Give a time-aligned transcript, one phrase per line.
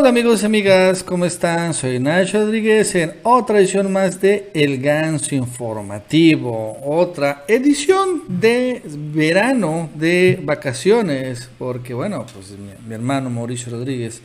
[0.00, 1.74] Hola amigos y amigas, ¿cómo están?
[1.74, 9.90] Soy Nacho Rodríguez en otra edición más de El Ganso Informativo, otra edición de verano
[9.94, 12.54] de vacaciones, porque bueno, pues
[12.86, 14.22] mi, hermano Mauricio Rodríguez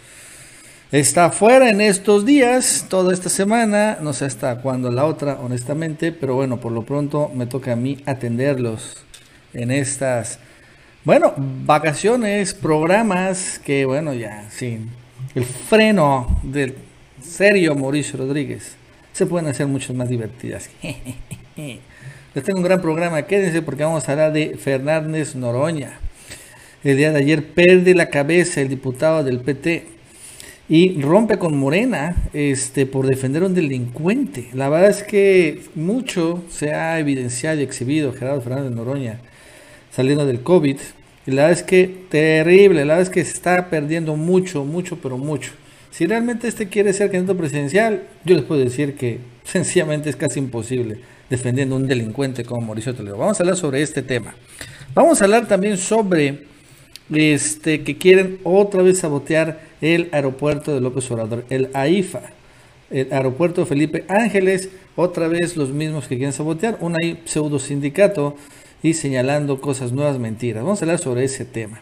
[0.94, 6.14] está fuera en estos días, toda esta semana, no sé hasta cuándo la otra, honestamente,
[6.14, 9.04] pero bueno, por lo pronto me toca a mí atenderlos
[9.54, 10.40] en estas,
[11.04, 14.80] bueno, vacaciones, programas que bueno, ya, sí
[15.36, 16.76] el freno del
[17.22, 18.78] serio Mauricio Rodríguez,
[19.12, 20.70] se pueden hacer muchas más divertidas.
[21.56, 26.00] Les tengo un gran programa, quédense porque vamos a hablar de Fernández Noroña.
[26.84, 29.86] El día de ayer pierde la cabeza el diputado del PT
[30.70, 34.50] y rompe con Morena este, por defender a un delincuente.
[34.54, 39.20] La verdad es que mucho se ha evidenciado y exhibido Gerardo Fernández Noroña
[39.92, 40.78] saliendo del COVID
[41.26, 44.98] y la verdad es que terrible, la verdad es que se está perdiendo mucho, mucho,
[45.02, 45.52] pero mucho.
[45.92, 50.40] Si realmente este quiere ser candidato presidencial, yo les puedo decir que sencillamente es casi
[50.40, 53.18] imposible defendiendo a un delincuente como Mauricio Toledo.
[53.18, 54.36] Vamos a hablar sobre este tema.
[54.94, 56.44] Vamos a hablar también sobre
[57.12, 62.22] este que quieren otra vez sabotear el aeropuerto de López Obrador, el AIFA,
[62.92, 66.96] el aeropuerto Felipe Ángeles, otra vez los mismos que quieren sabotear, un
[67.26, 68.36] pseudo sindicato
[68.86, 70.64] y señalando cosas nuevas, mentiras.
[70.64, 71.82] Vamos a hablar sobre ese tema.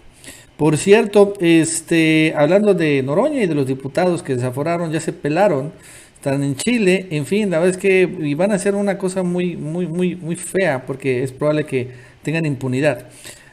[0.55, 5.73] Por cierto, este, hablando de Noroña y de los diputados que desaforaron, ya se pelaron,
[6.15, 9.57] están en Chile, en fin, la verdad es que van a hacer una cosa muy,
[9.57, 11.89] muy, muy, muy fea, porque es probable que
[12.21, 13.07] tengan impunidad.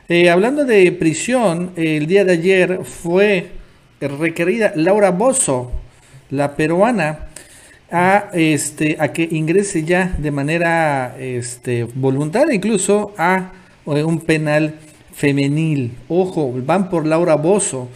[0.09, 3.49] Eh, hablando de prisión, el día de ayer fue
[4.01, 5.73] requerida Laura Bozo,
[6.31, 7.30] la peruana,
[7.91, 13.53] a, este, a que ingrese ya de manera este, voluntaria incluso a
[13.87, 14.75] eh, un penal
[15.13, 15.97] femenil.
[16.09, 17.89] Ojo, van por Laura Bozo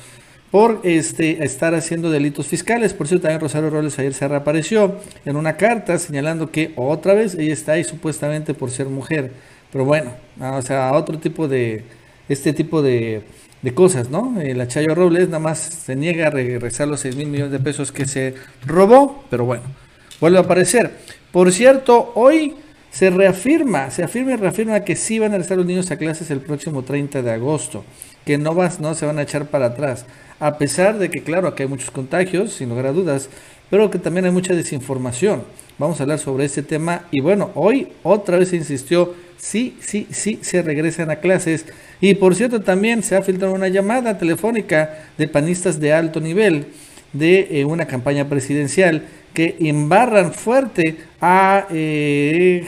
[0.50, 2.94] por este, estar haciendo delitos fiscales.
[2.94, 7.34] Por cierto, también Rosario Robles ayer se reapareció en una carta señalando que otra vez
[7.34, 9.32] ella está ahí supuestamente por ser mujer.
[9.72, 11.82] Pero bueno, o sea, otro tipo de,
[12.28, 13.22] este tipo de,
[13.62, 14.40] de cosas, ¿no?
[14.40, 17.58] Eh, la Chayo Robles nada más se niega a regresar los 6 mil millones de
[17.58, 19.83] pesos que se robó, pero bueno
[20.20, 20.92] vuelve a aparecer.
[21.32, 22.54] Por cierto, hoy
[22.90, 26.30] se reafirma, se afirma y reafirma que sí van a regresar los niños a clases
[26.30, 27.84] el próximo 30 de agosto,
[28.24, 30.06] que no, vas, no se van a echar para atrás,
[30.38, 33.28] a pesar de que claro, que hay muchos contagios, sin lugar a dudas,
[33.68, 35.42] pero que también hay mucha desinformación.
[35.76, 40.06] Vamos a hablar sobre este tema y bueno, hoy otra vez se insistió, sí, sí,
[40.10, 41.64] sí, se regresan a clases.
[42.00, 46.66] Y por cierto, también se ha filtrado una llamada telefónica de panistas de alto nivel
[47.14, 52.64] de eh, una campaña presidencial que embarran fuerte a, eh,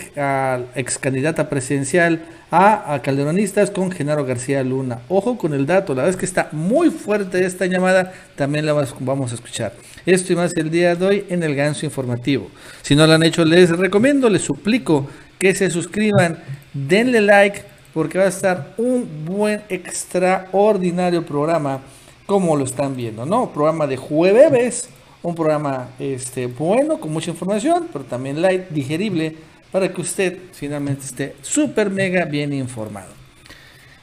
[0.75, 5.01] ex candidata presidencial, a, calderonistas con Genaro García Luna.
[5.09, 8.73] Ojo con el dato, la verdad es que está muy fuerte esta llamada, también la
[8.73, 9.75] vamos a escuchar.
[10.07, 12.49] Esto y más el día de hoy en el Ganso Informativo.
[12.83, 15.09] Si no lo han hecho, les recomiendo, les suplico
[15.39, 16.39] que se suscriban,
[16.73, 17.63] denle like,
[17.93, 21.81] porque va a estar un buen, extraordinario programa,
[22.27, 23.53] como lo están viendo, ¿no?
[23.53, 24.91] Programa de jueves
[25.27, 29.35] un programa este, bueno, con mucha información, pero también light, digerible,
[29.73, 33.13] para que usted finalmente esté súper mega bien informado.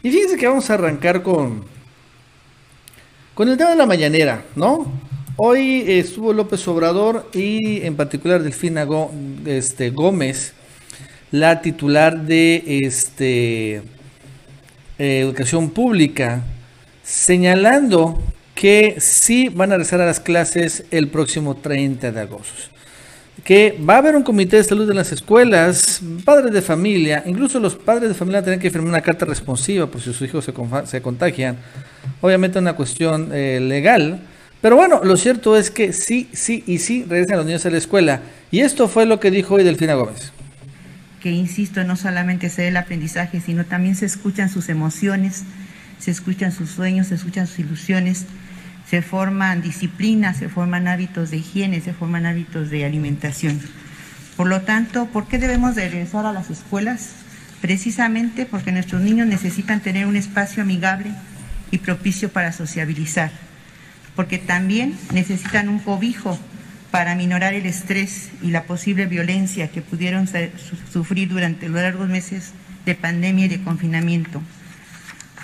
[0.01, 1.63] Y fíjense que vamos a arrancar con,
[3.33, 4.85] con el tema de la mañanera, ¿no?
[5.37, 8.85] Hoy estuvo López Obrador y en particular Delfina
[9.45, 10.53] este, Gómez,
[11.31, 13.81] la titular de este, eh,
[15.21, 16.43] Educación Pública,
[17.03, 18.21] señalando
[18.55, 22.71] que sí van a regresar a las clases el próximo 30 de agosto.
[23.43, 27.59] Que va a haber un comité de salud en las escuelas, padres de familia, incluso
[27.59, 30.53] los padres de familia tienen que firmar una carta responsiva por si sus hijos se,
[30.85, 31.57] se contagian.
[32.21, 34.21] Obviamente una cuestión eh, legal,
[34.63, 37.77] pero bueno, lo cierto es que sí, sí y sí regresan los niños a la
[37.77, 38.21] escuela.
[38.49, 40.31] Y esto fue lo que dijo hoy Delfina Gómez.
[41.21, 45.43] Que insisto, no solamente se el aprendizaje, sino también se escuchan sus emociones,
[46.03, 48.25] se escuchan sus sueños, se escuchan sus ilusiones
[48.89, 53.59] se forman disciplinas, se forman hábitos de higiene, se forman hábitos de alimentación.
[54.35, 57.11] Por lo tanto, ¿por qué debemos de regresar a las escuelas?
[57.61, 61.11] Precisamente porque nuestros niños necesitan tener un espacio amigable
[61.71, 63.31] y propicio para sociabilizar,
[64.15, 66.37] porque también necesitan un cobijo
[66.91, 70.27] para minorar el estrés y la posible violencia que pudieron
[70.91, 72.51] sufrir durante los largos meses
[72.85, 74.41] de pandemia y de confinamiento,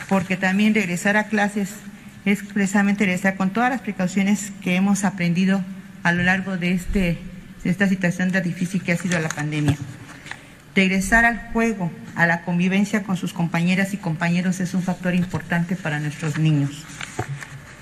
[0.09, 1.69] porque también regresar a clases
[2.25, 5.63] es precisamente regresar con todas las precauciones que hemos aprendido
[6.03, 7.17] a lo largo de, este,
[7.63, 9.77] de esta situación tan difícil que ha sido la pandemia.
[10.75, 15.75] Regresar al juego, a la convivencia con sus compañeras y compañeros es un factor importante
[15.75, 16.85] para nuestros niños.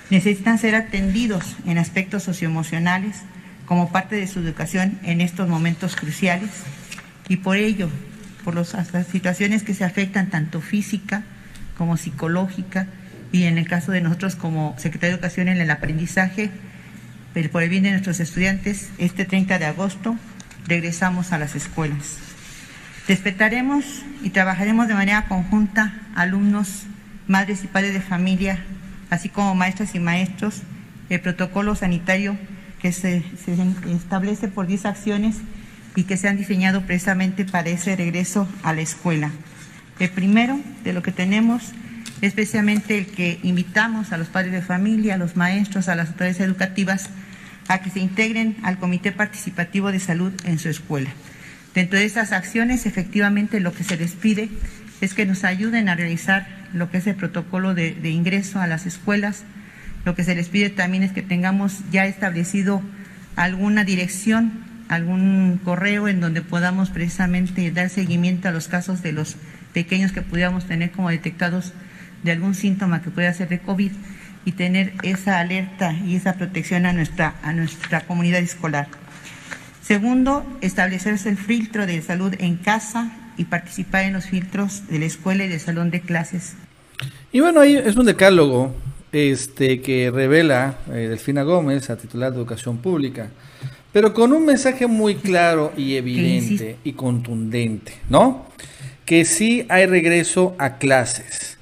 [0.10, 3.24] necesitan ser atendidos en aspectos socioemocionales
[3.66, 6.50] como parte de su educación en estos momentos cruciales
[7.28, 7.90] y por ello,
[8.44, 8.68] por las
[9.12, 11.24] situaciones que se afectan tanto física
[11.78, 12.88] como psicológica
[13.32, 16.50] y en el caso de nosotros como Secretaría de Educación en el aprendizaje,
[17.52, 20.18] por el bien de nuestros estudiantes, este 30 de agosto
[20.66, 22.18] regresamos a las escuelas.
[23.08, 23.86] Respetaremos
[24.24, 26.84] y trabajaremos de manera conjunta alumnos,
[27.28, 28.64] madres y padres de familia,
[29.12, 30.64] así como maestras y maestros,
[31.10, 32.38] el protocolo sanitario
[32.82, 33.24] que se,
[33.88, 35.38] establece por 10 acciones
[35.96, 39.32] y que se han diseñado precisamente para ese regreso a la escuela.
[40.00, 41.74] El primero de lo que tenemos
[42.22, 46.40] especialmente el que invitamos a los padres de familia, a los maestros, a las autoridades
[46.40, 47.10] educativas
[47.68, 51.10] a que se integren al Comité Participativo de Salud en su escuela.
[51.76, 54.50] Dentro de esas acciones, efectivamente, lo que se les pide
[55.02, 58.68] es que nos ayuden a realizar lo que es el protocolo de, de ingreso a
[58.68, 59.44] las escuelas.
[60.06, 62.82] Lo que se les pide también es que tengamos ya establecido
[63.36, 69.36] alguna dirección, algún correo en donde podamos precisamente dar seguimiento a los casos de los
[69.74, 71.74] pequeños que pudiéramos tener como detectados
[72.24, 73.92] de algún síntoma que pueda ser de COVID
[74.46, 78.88] y tener esa alerta y esa protección a nuestra, a nuestra comunidad escolar.
[79.82, 85.06] Segundo, establecerse el filtro de salud en casa y participar en los filtros de la
[85.06, 86.56] escuela y del salón de clases.
[87.32, 88.76] Y bueno, ahí es un decálogo
[89.12, 93.30] este, que revela eh, Delfina Gómez, a titular de Educación Pública,
[93.94, 98.47] pero con un mensaje muy claro y evidente y contundente, ¿no?
[99.08, 101.58] Que sí hay regreso a clases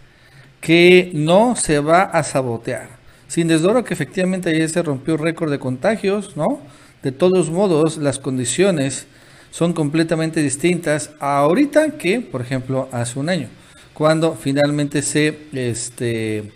[0.60, 2.90] que no se va a sabotear.
[3.28, 6.60] Sin desdoro que efectivamente ayer se rompió récord de contagios, ¿no?
[7.04, 9.06] De todos modos, las condiciones
[9.52, 13.48] son completamente distintas ahorita que, por ejemplo, hace un año,
[13.94, 16.52] cuando finalmente se, este,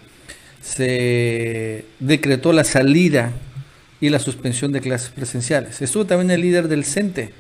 [0.60, 3.32] se decretó la salida
[4.02, 5.84] y la suspensión de clases presenciales.
[5.84, 7.32] Estuvo también el líder del CENTE,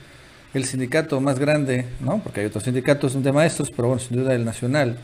[0.53, 2.19] el sindicato más grande, ¿no?
[2.23, 4.97] porque hay otros sindicatos de maestros, pero bueno, sin duda el nacional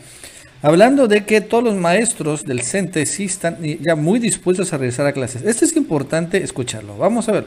[0.66, 5.06] hablando de que todos los maestros del CENTE sí están ya muy dispuestos a regresar
[5.06, 5.44] a clases.
[5.44, 6.98] Esto es importante escucharlo.
[6.98, 7.46] Vamos a ver.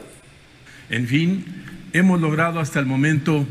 [0.89, 1.43] En fin,
[1.91, 3.45] hemos logrado hasta el momento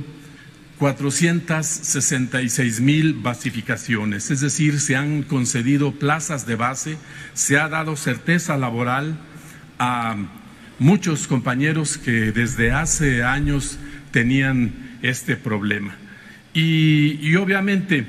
[0.78, 6.96] 466 mil basificaciones, es decir, se han concedido plazas de base,
[7.34, 9.18] se ha dado certeza laboral
[9.78, 10.16] a
[10.78, 13.78] muchos compañeros que desde hace años
[14.10, 14.72] tenían
[15.02, 15.94] este problema.
[16.54, 18.04] Y, obviamente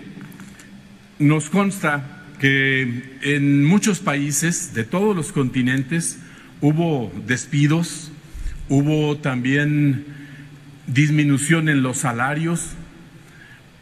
[1.20, 6.18] nos consta que en muchos países de todos los continentes
[6.62, 8.12] hubo despidos,
[8.70, 10.06] hubo también
[10.88, 12.70] disminución en los salarios,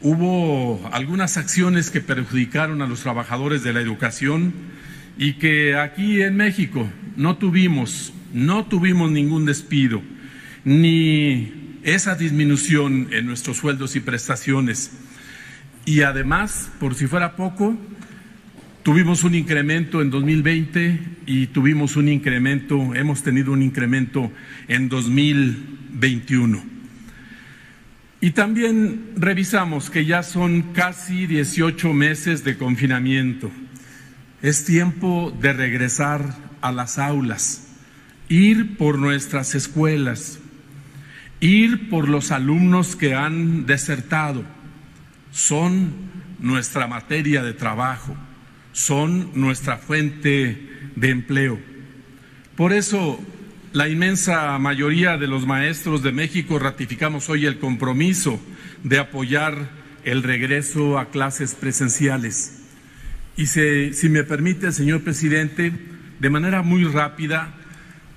[0.02, 4.52] hubo algunas acciones que perjudicaron a los trabajadores de la educación
[5.20, 10.02] y que aquí en México no tuvimos, no tuvimos ningún despido,
[10.66, 11.57] ni
[11.88, 14.92] esa disminución en nuestros sueldos y prestaciones.
[15.86, 17.78] Y además, por si fuera poco,
[18.84, 24.30] tuvimos un incremento en 2020 y tuvimos un incremento, hemos tenido un incremento
[24.68, 26.62] en 2021.
[28.20, 33.50] Y también revisamos que ya son casi 18 meses de confinamiento.
[34.42, 37.66] Es tiempo de regresar a las aulas,
[38.28, 40.40] ir por nuestras escuelas,
[41.40, 44.44] ir por los alumnos que han desertado
[45.32, 45.94] son
[46.40, 48.16] nuestra materia de trabajo,
[48.72, 51.60] son nuestra fuente de empleo.
[52.56, 53.20] Por eso,
[53.74, 58.40] la inmensa mayoría de los maestros de México ratificamos hoy el compromiso
[58.84, 59.70] de apoyar
[60.04, 62.64] el regreso a clases presenciales.
[63.36, 65.72] Y si me permite, señor presidente,
[66.20, 67.54] de manera muy rápida,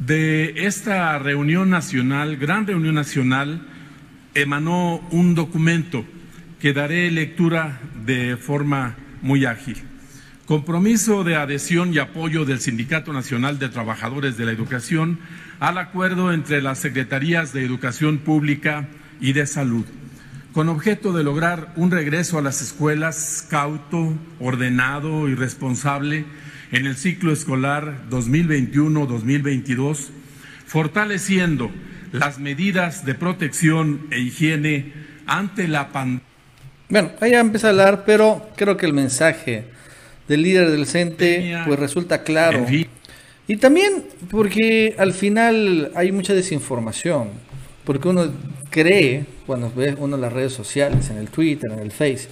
[0.00, 3.61] de esta reunión nacional, gran reunión nacional,
[4.35, 6.04] emanó un documento
[6.59, 9.76] que daré lectura de forma muy ágil.
[10.47, 15.19] Compromiso de adhesión y apoyo del Sindicato Nacional de Trabajadores de la Educación
[15.61, 18.88] al acuerdo entre las Secretarías de Educación Pública
[19.21, 19.85] y de Salud,
[20.52, 26.25] con objeto de lograr un regreso a las escuelas cauto, ordenado y responsable
[26.73, 30.09] en el ciclo escolar 2021-2022,
[30.67, 31.71] fortaleciendo
[32.12, 34.93] las medidas de protección e higiene
[35.27, 36.31] ante la pandemia
[36.91, 39.65] bueno, ahí empieza a hablar, pero creo que el mensaje
[40.27, 42.67] del líder del CENTE pues resulta claro.
[43.47, 47.29] Y también porque al final hay mucha desinformación,
[47.85, 48.33] porque uno
[48.71, 52.29] cree, cuando ve uno en las redes sociales, en el Twitter, en el Face,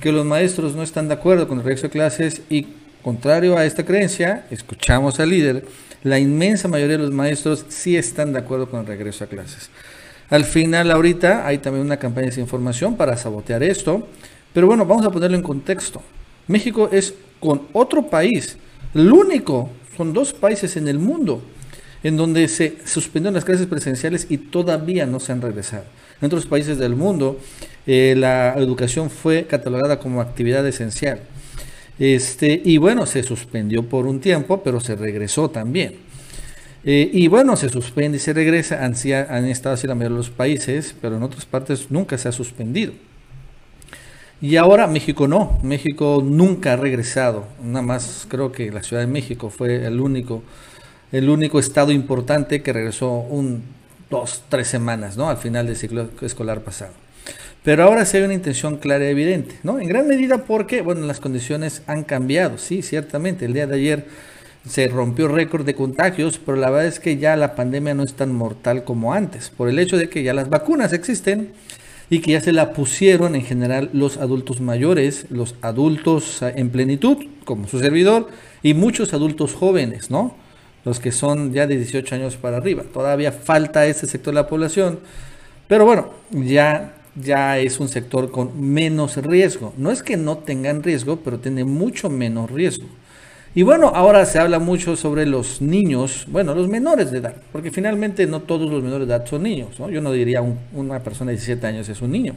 [0.00, 2.66] que los maestros no están de acuerdo con el regreso de clases y
[3.02, 5.64] contrario a esta creencia, escuchamos al líder,
[6.02, 9.70] la inmensa mayoría de los maestros sí están de acuerdo con el regreso a clases.
[10.30, 14.08] Al final, ahorita hay también una campaña de desinformación para sabotear esto,
[14.52, 16.02] pero bueno, vamos a ponerlo en contexto.
[16.46, 18.56] México es con otro país,
[18.94, 21.42] el único, son dos países en el mundo
[22.02, 25.84] en donde se suspendieron las clases presenciales y todavía no se han regresado.
[26.20, 27.38] En otros países del mundo,
[27.86, 31.20] eh, la educación fue catalogada como actividad esencial.
[31.98, 35.94] Este, y bueno, se suspendió por un tiempo, pero se regresó también.
[36.84, 38.84] Eh, y bueno, se suspende y se regresa.
[38.84, 38.94] Han,
[39.28, 42.32] han estado así la mayoría de los países, pero en otras partes nunca se ha
[42.32, 42.92] suspendido.
[44.40, 47.46] Y ahora México no, México nunca ha regresado.
[47.62, 50.42] Nada más creo que la Ciudad de México fue el único,
[51.12, 53.62] el único estado importante que regresó un,
[54.10, 55.30] dos, tres semanas, ¿no?
[55.30, 56.92] Al final del ciclo escolar pasado.
[57.64, 59.78] Pero ahora sí hay una intención clara y evidente, ¿no?
[59.78, 63.44] En gran medida porque, bueno, las condiciones han cambiado, sí, ciertamente.
[63.44, 64.06] El día de ayer
[64.68, 68.14] se rompió récord de contagios, pero la verdad es que ya la pandemia no es
[68.14, 71.52] tan mortal como antes, por el hecho de que ya las vacunas existen
[72.10, 77.16] y que ya se la pusieron en general los adultos mayores, los adultos en plenitud,
[77.44, 78.28] como su servidor,
[78.62, 80.36] y muchos adultos jóvenes, ¿no?
[80.84, 82.82] Los que son ya de 18 años para arriba.
[82.92, 84.98] Todavía falta ese sector de la población,
[85.68, 89.72] pero bueno, ya ya es un sector con menos riesgo.
[89.76, 92.86] No es que no tengan riesgo, pero tiene mucho menos riesgo.
[93.54, 97.70] Y bueno, ahora se habla mucho sobre los niños, bueno, los menores de edad, porque
[97.70, 99.76] finalmente no todos los menores de edad son niños.
[99.76, 100.42] Yo no diría
[100.72, 102.34] una persona de 17 años es un niño.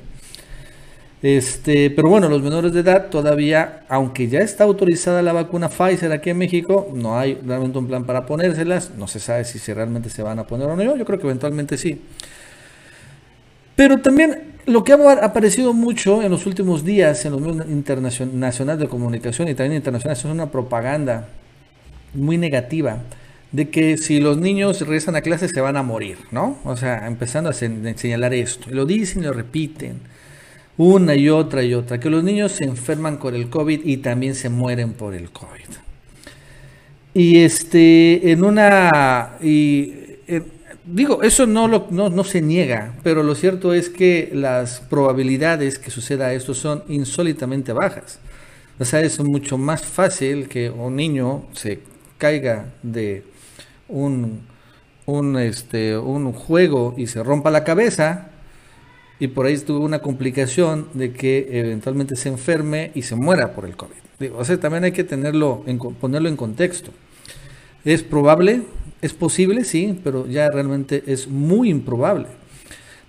[1.21, 6.11] Este, pero bueno, los menores de edad todavía, aunque ya está autorizada la vacuna Pfizer
[6.11, 10.09] aquí en México, no hay realmente un plan para ponérselas, no se sabe si realmente
[10.09, 12.01] se van a poner o no, yo creo que eventualmente sí.
[13.77, 18.79] Pero también lo que ha aparecido mucho en los últimos días en los medios internacionales
[18.79, 21.27] de comunicación y también internacionales es una propaganda
[22.13, 22.99] muy negativa
[23.51, 26.57] de que si los niños regresan a clase se van a morir, ¿no?
[26.65, 28.69] O sea, empezando a señalar esto.
[28.69, 29.99] Lo dicen y lo repiten
[30.77, 34.35] una y otra y otra, que los niños se enferman con el COVID y también
[34.35, 35.69] se mueren por el COVID.
[37.13, 40.14] Y este, en una, y
[40.85, 45.91] digo, eso no, lo, no, se niega, pero lo cierto es que las probabilidades que
[45.91, 48.19] suceda esto son insólitamente bajas.
[48.79, 51.79] O sea, es mucho más fácil que un niño se
[52.17, 53.23] caiga de
[53.87, 54.41] un,
[55.05, 58.29] un, este, un juego y se rompa la cabeza
[59.19, 63.65] y por ahí tuvo una complicación de que eventualmente se enferme y se muera por
[63.65, 63.95] el COVID.
[64.19, 66.91] Digo, o sea, también hay que tenerlo en, ponerlo en contexto.
[67.85, 68.63] Es probable,
[69.05, 72.27] es posible, sí, pero ya realmente es muy improbable.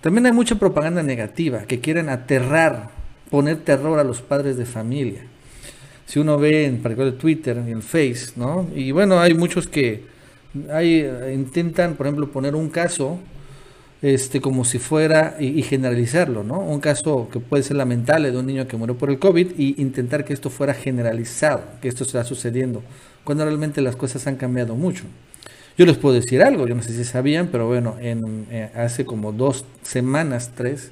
[0.01, 2.89] También hay mucha propaganda negativa que quieren aterrar,
[3.29, 5.21] poner terror a los padres de familia.
[6.05, 8.67] Si uno ve en particular Twitter y en Face, ¿no?
[8.73, 10.05] Y bueno, hay muchos que
[10.71, 13.19] hay, intentan, por ejemplo, poner un caso
[14.01, 16.59] este, como si fuera y, y, generalizarlo, ¿no?
[16.59, 19.81] Un caso que puede ser lamentable de un niño que murió por el COVID y
[19.81, 22.83] intentar que esto fuera generalizado, que esto está sucediendo,
[23.23, 25.03] cuando realmente las cosas han cambiado mucho.
[25.77, 29.05] Yo les puedo decir algo, yo no sé si sabían, pero bueno, en, eh, hace
[29.05, 30.91] como dos semanas, tres,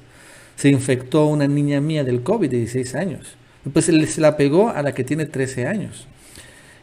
[0.54, 3.36] se infectó una niña mía del COVID de 16 años.
[3.72, 6.06] Pues se la pegó a la que tiene 13 años.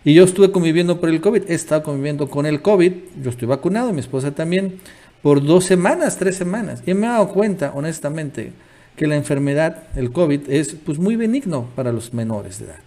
[0.04, 2.92] Y yo estuve conviviendo por el COVID, he estado conviviendo con el COVID,
[3.24, 4.80] yo estoy vacunado, mi esposa también,
[5.22, 6.84] por dos semanas, tres semanas.
[6.86, 8.52] Y me he dado cuenta, honestamente,
[8.98, 12.80] que la enfermedad, el COVID, es pues muy benigno para los menores de edad.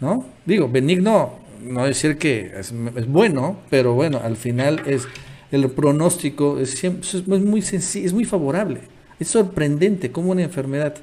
[0.00, 0.24] ¿No?
[0.46, 2.72] Digo, benigno no decir que es,
[3.06, 5.06] bueno, pero bueno, al final es
[5.50, 8.80] el pronóstico es, es muy sencillo, es muy favorable.
[9.18, 10.94] Es sorprendente cómo una enfermedad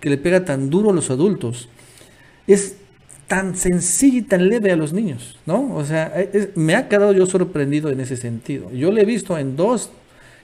[0.00, 1.68] que le pega tan duro a los adultos
[2.46, 2.76] es
[3.26, 5.74] tan sencilla y tan leve a los niños, ¿no?
[5.74, 6.14] O sea,
[6.54, 8.72] me ha quedado yo sorprendido en ese sentido.
[8.72, 9.90] Yo lo he visto en dos,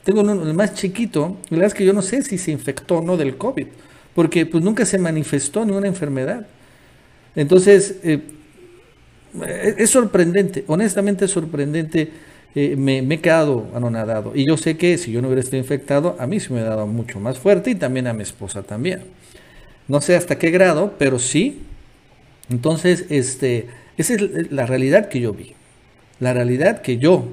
[0.03, 2.99] tengo uno, el más chiquito, la verdad es que yo no sé si se infectó
[2.99, 3.67] o no del COVID,
[4.15, 6.47] porque pues nunca se manifestó ninguna enfermedad.
[7.35, 8.21] Entonces, eh,
[9.43, 12.11] es sorprendente, honestamente es sorprendente.
[12.57, 14.33] Eh, me, he quedado anonadado.
[14.35, 16.65] Y yo sé que si yo no hubiera estado infectado, a mí se me ha
[16.65, 19.03] dado mucho más fuerte y también a mi esposa también.
[19.89, 21.63] No sé hasta qué grado, pero sí.
[22.49, 25.55] Entonces, este, esa es la realidad que yo vi.
[26.21, 27.27] La realidad que yo,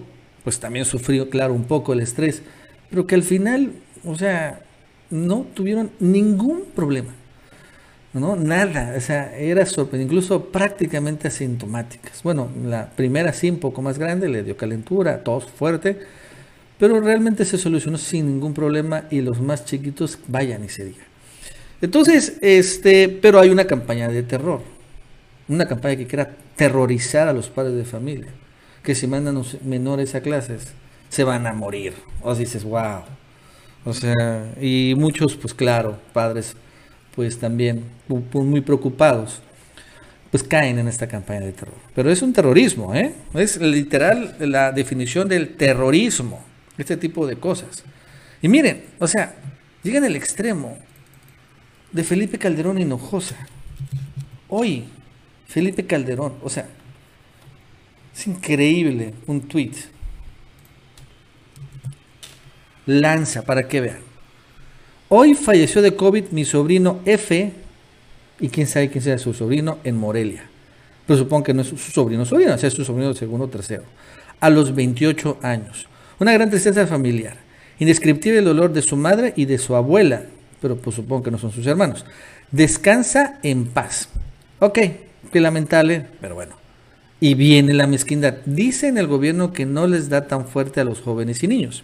[0.44, 2.42] pues también sufrí, claro, un poco el estrés,
[2.90, 4.62] pero que al final, o sea,
[5.12, 7.14] no tuvieron ningún problema.
[8.14, 8.36] ¿No?
[8.36, 12.24] Nada, o sea, era sorprendente, incluso prácticamente asintomáticas.
[12.24, 16.00] Bueno, la primera sí, un poco más grande, le dio calentura, tos fuerte,
[16.80, 21.04] pero realmente se solucionó sin ningún problema y los más chiquitos vayan y se diga.
[21.82, 24.62] Entonces, este, pero hay una campaña de terror.
[25.48, 28.30] una campaña que quiera terrorizar a los padres de familia,
[28.84, 30.74] que si mandan los menores a clases,
[31.10, 31.94] se van a morir.
[32.22, 33.02] O dices, wow.
[33.86, 36.56] O sea, y muchos, pues claro, padres,
[37.16, 39.42] pues también muy preocupados,
[40.30, 41.76] pues caen en esta campaña de terror.
[41.94, 43.14] Pero es un terrorismo, ¿eh?
[43.34, 46.44] Es literal la definición del terrorismo,
[46.78, 47.84] este tipo de cosas.
[48.42, 49.36] Y miren, o sea,
[49.84, 50.78] llegan al extremo
[51.92, 53.36] de Felipe Calderón Hinojosa.
[54.48, 54.86] Hoy,
[55.48, 56.68] Felipe Calderón, o sea,
[58.16, 59.74] es increíble un tweet.
[62.86, 64.11] Lanza para que vean.
[65.14, 67.52] Hoy falleció de COVID mi sobrino F,
[68.40, 70.46] y quién sabe quién sea su sobrino, en Morelia.
[71.06, 73.84] Pero supongo que no es su sobrino sobrino, es su sobrino segundo o tercero.
[74.40, 75.86] A los 28 años.
[76.18, 77.36] Una gran tristeza familiar.
[77.80, 80.22] Indescriptible el dolor de su madre y de su abuela,
[80.62, 82.06] pero pues supongo que no son sus hermanos.
[82.50, 84.08] Descansa en paz.
[84.60, 84.80] Ok,
[85.30, 86.56] qué lamentable, pero bueno.
[87.20, 88.36] Y viene la mezquindad.
[88.46, 91.84] Dicen el gobierno que no les da tan fuerte a los jóvenes y niños.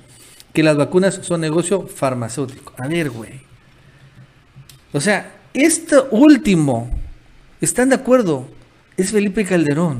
[0.57, 2.73] Que las vacunas son negocio farmacéutico.
[2.79, 3.41] A ver, güey.
[4.91, 6.89] O sea, esto último,
[7.61, 8.47] ¿están de acuerdo?
[8.97, 9.99] Es Felipe Calderón.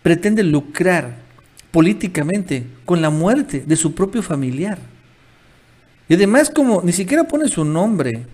[0.00, 1.16] Pretende lucrar
[1.72, 4.78] políticamente con la muerte de su propio familiar.
[6.08, 8.26] Y además como ni siquiera pone su nombre.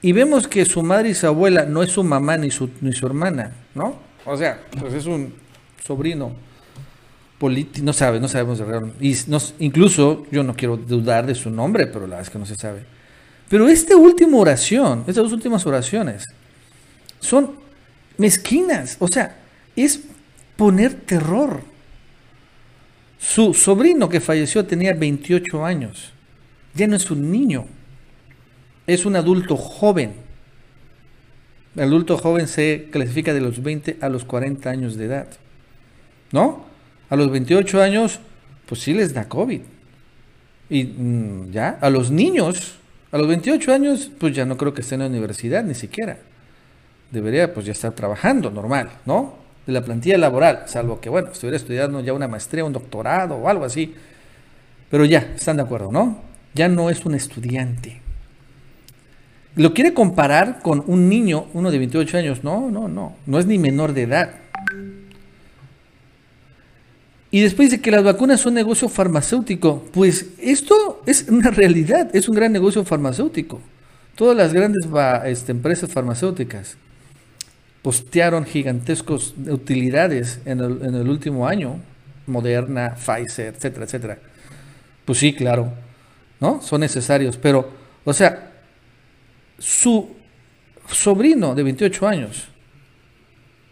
[0.00, 2.92] Y vemos que su madre y su abuela no es su mamá ni su, ni
[2.92, 4.00] su hermana, ¿no?
[4.26, 5.32] O sea, pues es un
[5.86, 6.32] sobrino
[7.82, 8.92] no sabe, no sabemos de.
[9.00, 9.16] Y
[9.58, 12.56] incluso yo no quiero dudar de su nombre, pero la verdad es que no se
[12.56, 12.84] sabe.
[13.48, 16.24] Pero esta última oración, estas dos últimas oraciones,
[17.20, 17.52] son
[18.18, 19.36] mezquinas, o sea,
[19.76, 20.00] es
[20.56, 21.60] poner terror.
[23.18, 26.12] Su sobrino que falleció tenía 28 años
[26.74, 27.66] ya no es un niño,
[28.86, 30.14] es un adulto joven.
[31.76, 35.28] El adulto joven se clasifica de los 20 a los 40 años de edad.
[36.32, 36.66] ¿No?
[37.12, 38.20] A los 28 años,
[38.64, 39.60] pues sí les da COVID.
[40.70, 42.76] Y mm, ya, a los niños,
[43.10, 46.16] a los 28 años, pues ya no creo que esté en la universidad ni siquiera.
[47.10, 49.34] Debería pues ya estar trabajando normal, ¿no?
[49.66, 53.46] De la plantilla laboral, salvo que, bueno, estuviera estudiando ya una maestría, un doctorado o
[53.46, 53.94] algo así.
[54.90, 56.32] Pero ya, están de acuerdo, ¿no?
[56.54, 58.00] ya no es un estudiante.
[59.54, 62.42] Lo quiere comparar con un niño, uno de 28 años.
[62.42, 63.16] No, no, no.
[63.26, 64.30] No es ni menor de edad.
[67.32, 69.82] Y después dice que las vacunas son negocio farmacéutico.
[69.92, 73.60] Pues esto es una realidad, es un gran negocio farmacéutico.
[74.14, 74.86] Todas las grandes
[75.24, 76.76] este, empresas farmacéuticas
[77.80, 81.80] postearon gigantescos utilidades en el, en el último año.
[82.26, 84.18] Moderna, Pfizer, etcétera, etcétera.
[85.04, 85.72] Pues sí, claro.
[86.42, 86.60] ¿no?
[86.60, 87.70] Son necesarios, pero,
[88.04, 88.50] o sea,
[89.58, 90.10] su
[90.90, 92.48] sobrino de 28 años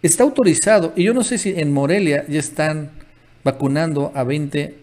[0.01, 2.93] está autorizado, y yo no sé si en Morelia ya están
[3.45, 4.75] vacunando a 20,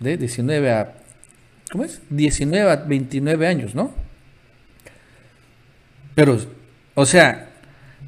[0.00, 0.94] de 19 a,
[1.70, 2.00] ¿cómo es?
[2.10, 3.92] 19 a 29 años, ¿no?
[6.14, 6.38] Pero,
[6.94, 7.50] o sea,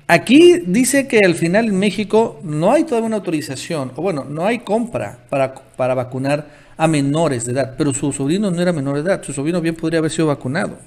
[0.08, 4.44] aquí dice que al final en México no hay toda una autorización, o bueno, no
[4.46, 8.96] hay compra para, para vacunar a menores de edad, pero su sobrino no era menor
[8.96, 10.78] de edad, su sobrino bien podría haber sido vacunado.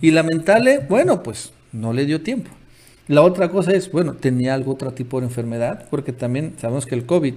[0.00, 2.50] Y lamentable, bueno, pues no le dio tiempo.
[3.08, 6.94] La otra cosa es, bueno, tenía algún otro tipo de enfermedad, porque también sabemos que
[6.94, 7.34] el COVID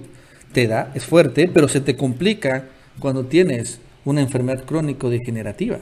[0.52, 2.64] te da, es fuerte, pero se te complica
[2.98, 5.78] cuando tienes una enfermedad crónico-degenerativa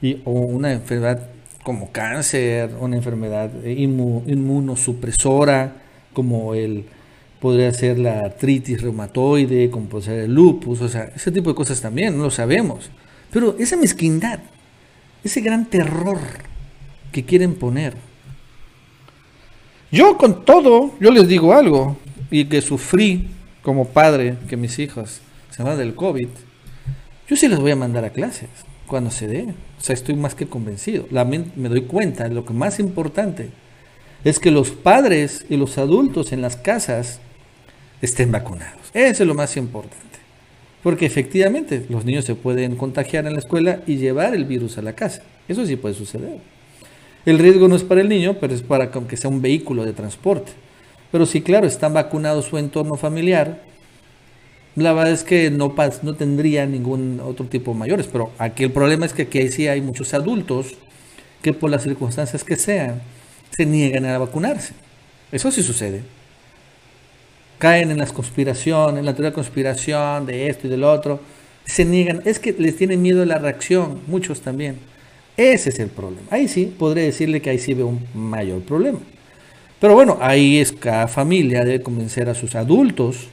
[0.00, 1.28] y, o una enfermedad
[1.62, 5.76] como cáncer, una enfermedad inmunosupresora
[6.12, 6.84] como el
[7.42, 11.56] podría ser la artritis reumatoide, como puede ser el lupus, o sea, ese tipo de
[11.56, 12.88] cosas también, no lo sabemos.
[13.32, 14.38] Pero esa mezquindad,
[15.24, 16.20] ese gran terror
[17.10, 17.94] que quieren poner.
[19.90, 21.96] Yo con todo, yo les digo algo,
[22.30, 23.26] y que sufrí
[23.62, 25.20] como padre que mis hijos
[25.50, 26.28] se van del COVID,
[27.28, 28.48] yo sí les voy a mandar a clases
[28.86, 29.54] cuando se dé.
[29.78, 31.06] O sea, estoy más que convencido.
[31.10, 33.50] La, me doy cuenta, lo que más importante
[34.24, 37.20] es que los padres y los adultos en las casas
[38.00, 38.90] estén vacunados.
[38.92, 39.98] Eso es lo más importante.
[40.82, 44.82] Porque efectivamente los niños se pueden contagiar en la escuela y llevar el virus a
[44.82, 45.22] la casa.
[45.48, 46.38] Eso sí puede suceder.
[47.24, 49.92] El riesgo no es para el niño, pero es para que sea un vehículo de
[49.92, 50.52] transporte.
[51.12, 53.62] Pero sí, claro, están vacunados su entorno familiar.
[54.74, 58.08] La verdad es que no, no tendría ningún otro tipo de mayores.
[58.08, 60.74] Pero aquí el problema es que aquí sí hay muchos adultos
[61.42, 63.02] que por las circunstancias que sean
[63.56, 64.74] se niegan a vacunarse.
[65.30, 66.02] Eso sí sucede
[67.62, 71.20] caen en las conspiraciones, en la teoría de conspiración, de esto y del otro,
[71.64, 74.78] se niegan, es que les tienen miedo a la reacción, muchos también.
[75.36, 76.26] Ese es el problema.
[76.30, 78.98] Ahí sí, podría decirle que ahí sí veo un mayor problema.
[79.82, 83.26] Pero bueno, ahí es cada familia debe convencer a sus adultos,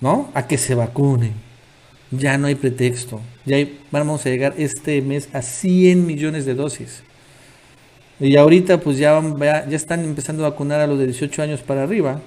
[0.00, 0.30] ¿no?
[0.32, 1.34] A que se vacunen.
[2.10, 3.20] Ya no hay pretexto.
[3.44, 3.58] Ya
[3.90, 7.02] vamos a llegar este mes a 100 millones de dosis.
[8.18, 9.20] Y ahorita pues ya,
[9.68, 12.22] ya están empezando a vacunar a los de 18 años para arriba.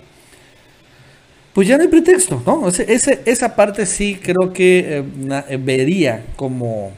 [1.53, 2.67] Pues ya no hay pretexto, ¿no?
[2.69, 5.03] Esa parte sí creo que eh,
[5.49, 6.91] eh, vería como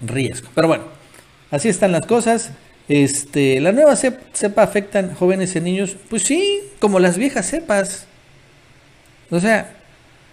[0.00, 0.48] riesgo.
[0.54, 0.84] Pero bueno,
[1.50, 2.52] así están las cosas.
[2.88, 8.06] Este, la nueva cepa afectan jóvenes y niños, pues sí, como las viejas cepas.
[9.30, 9.74] O sea,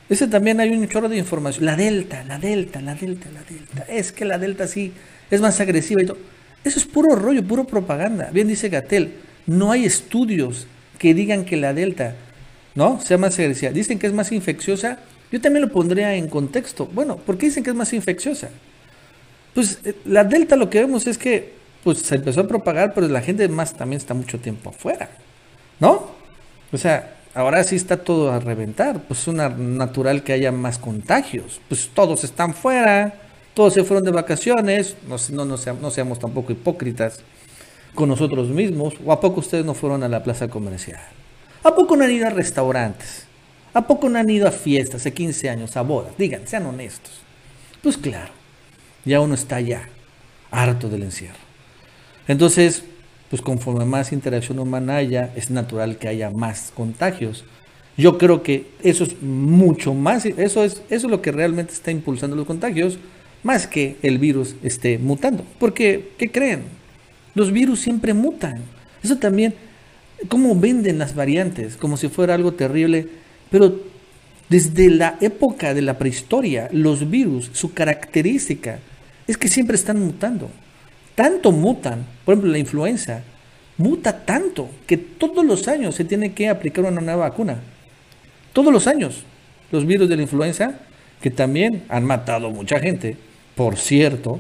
[0.10, 1.66] ese también hay un chorro de información.
[1.66, 3.86] La delta, la delta, la delta, la delta.
[3.90, 4.94] Es que la delta sí
[5.32, 6.18] es más agresiva y todo.
[6.64, 8.30] Eso es puro rollo, puro propaganda.
[8.32, 9.14] Bien dice Gatel,
[9.48, 10.68] no hay estudios
[11.00, 12.16] que digan que la delta,
[12.76, 13.02] ¿no?
[13.02, 13.72] Sea más agresiva.
[13.72, 15.00] Dicen que es más infecciosa.
[15.32, 16.86] Yo también lo pondría en contexto.
[16.86, 18.50] Bueno, ¿por qué dicen que es más infecciosa?
[19.56, 23.08] Pues eh, la delta lo que vemos es que pues se empezó a propagar, pero
[23.08, 25.10] la gente más también está mucho tiempo afuera,
[25.80, 26.08] ¿no?
[26.72, 30.78] O sea, ahora sí está todo a reventar, pues es una natural que haya más
[30.78, 33.14] contagios, pues todos están fuera,
[33.54, 37.20] todos se fueron de vacaciones, no, no, no, seamos, tampoco hipócritas
[37.94, 41.02] con nosotros mismos, o a poco ustedes no fueron a la plaza comercial,
[41.64, 43.26] a poco no han ido a restaurantes,
[43.74, 47.22] a poco no han ido a fiestas de 15 años, a bodas, digan, sean honestos.
[47.82, 48.32] Pues claro,
[49.04, 49.90] ya uno está ya
[50.52, 51.43] harto del encierro.
[52.28, 52.84] Entonces,
[53.30, 57.44] pues conforme más interacción humana haya, es natural que haya más contagios.
[57.98, 61.92] Yo creo que eso es mucho más, eso es, eso es lo que realmente está
[61.92, 62.98] impulsando los contagios,
[63.44, 65.46] más que el virus esté mutando.
[65.60, 66.64] Porque, ¿qué creen?
[67.36, 68.62] Los virus siempre mutan.
[69.04, 69.54] Eso también,
[70.28, 73.08] cómo venden las variantes, como si fuera algo terrible,
[73.52, 73.80] pero
[74.50, 78.80] desde la época de la prehistoria, los virus, su característica
[79.28, 80.50] es que siempre están mutando
[81.16, 83.24] tanto mutan, por ejemplo la influenza,
[83.78, 87.58] muta tanto que todos los años se tiene que aplicar una nueva vacuna.
[88.54, 89.24] Todos los años.
[89.72, 90.76] Los virus de la influenza,
[91.22, 93.18] que también han matado mucha gente,
[93.56, 94.40] por cierto,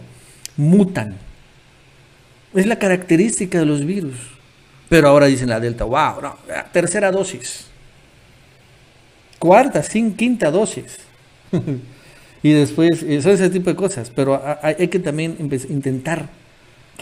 [0.57, 1.15] mutan.
[2.53, 4.15] Es la característica de los virus.
[4.89, 6.35] Pero ahora dicen la Delta, wow, no,
[6.71, 7.65] tercera dosis.
[9.39, 10.99] Cuarta, sin quinta dosis.
[12.43, 14.11] y después, son ese tipo de cosas.
[14.11, 16.29] Pero hay que también intentar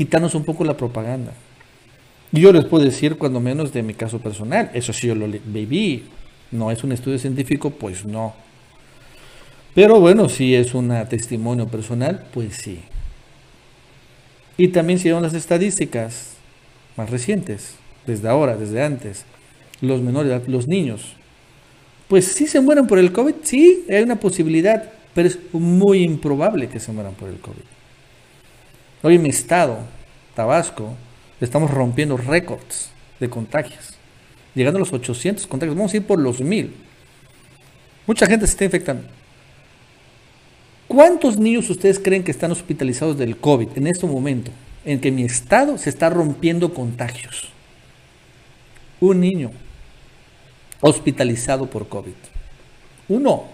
[0.02, 1.32] quitarnos un poco la propaganda.
[2.32, 5.28] Y yo les puedo decir, cuando menos de mi caso personal, eso sí yo lo
[5.28, 6.06] viví,
[6.50, 8.34] no es un estudio científico, pues no.
[9.76, 12.80] Pero bueno, si es un testimonio personal, pues sí.
[14.58, 16.34] Y también si vemos las estadísticas
[16.98, 17.76] más recientes,
[18.08, 19.26] desde ahora, desde antes,
[19.80, 21.14] los menores, los niños,
[22.08, 26.70] pues sí se mueren por el COVID, sí, hay una posibilidad, pero es muy improbable
[26.70, 27.81] que se mueran por el COVID.
[29.04, 29.80] Hoy en mi estado,
[30.36, 30.94] Tabasco,
[31.40, 33.96] estamos rompiendo récords de contagios.
[34.54, 35.76] Llegando a los 800 contagios.
[35.76, 36.72] Vamos a ir por los 1000.
[38.06, 39.04] Mucha gente se está infectando.
[40.88, 44.52] ¿Cuántos niños ustedes creen que están hospitalizados del COVID en este momento?
[44.86, 47.50] En que mi estado se está rompiendo contagios.
[49.00, 49.52] Un niño
[50.82, 52.14] hospitalizado por COVID.
[53.08, 53.46] Uno.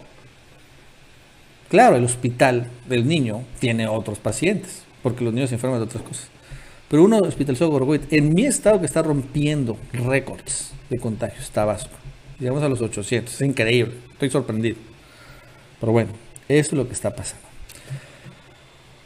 [1.69, 6.03] Claro, el hospital del niño tiene otros pacientes porque los niños se enferman de otras
[6.03, 6.27] cosas.
[6.89, 11.91] Pero uno hospitalizado por COVID, en mi estado que está rompiendo récords de contagios, Tabasco.
[12.39, 14.77] Llegamos a los 800, es increíble, estoy sorprendido.
[15.79, 16.12] Pero bueno,
[16.47, 17.47] eso es lo que está pasando.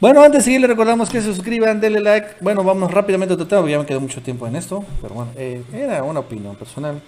[0.02, 2.28] Bueno, antes de seguir, le recordamos que se suscriban, denle like.
[2.40, 4.84] Bueno, vamos rápidamente a tema, porque ya me quedó mucho tiempo en esto.
[5.00, 7.00] Pero bueno, eh, era una opinión personal.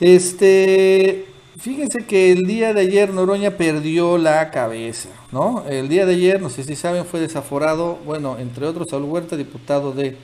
[0.00, 1.26] Este,
[1.58, 5.64] Fíjense que el día de ayer Noroña perdió la cabeza, ¿no?
[5.68, 9.36] El día de ayer, no sé si saben, fue desaforado, bueno, entre otros, Saúl Huerta,
[9.36, 10.16] diputado de,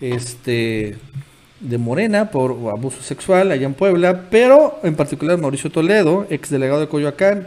[0.00, 0.96] este,
[1.60, 6.80] de Morena por abuso sexual allá en Puebla, pero en particular Mauricio Toledo, ex delegado
[6.80, 7.46] de Coyoacán,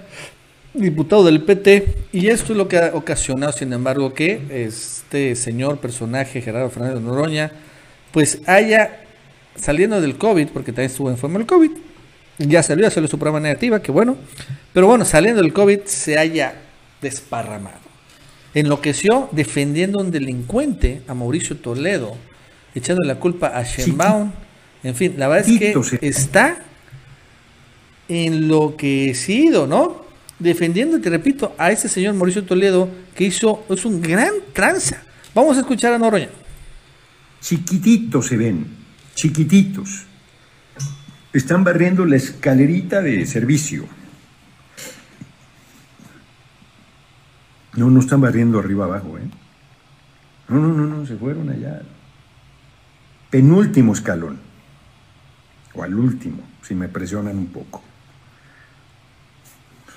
[0.74, 5.80] diputado del PT, y esto es lo que ha ocasionado, sin embargo, que este señor
[5.80, 7.52] personaje, Gerardo Fernández Noroña,
[8.13, 9.02] pues haya,
[9.56, 11.71] saliendo del COVID, porque también estuvo enfermo del COVID,
[12.38, 14.17] ya salió, ya salió su prueba negativa, que bueno.
[14.74, 16.62] Pero bueno, saliendo del COVID se haya
[17.02, 17.80] desparramado.
[18.54, 22.15] Enloqueció defendiendo a un delincuente, a Mauricio Toledo,
[22.74, 24.32] echando la culpa a Shenbaum.
[24.84, 26.60] En fin, la verdad es que está
[28.08, 30.06] enloquecido, ¿no?
[30.38, 35.02] Defendiendo, te repito, a ese señor Mauricio Toledo que hizo, es un gran tranza.
[35.34, 36.30] Vamos a escuchar a Noroña.
[37.41, 38.65] Chiquititos se ven,
[39.13, 40.06] chiquititos
[41.38, 43.86] están barriendo la escalerita de servicio.
[47.76, 49.30] No, no están barriendo arriba abajo, ¿eh?
[50.48, 51.82] No, no, no, no, se fueron allá.
[53.30, 54.39] Penúltimo escalón.
[55.74, 57.84] o al último, si me presionan un poco.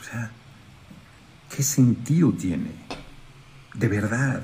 [0.01, 0.31] O sea,
[1.55, 2.73] ¿qué sentido tiene?
[3.75, 4.43] De verdad.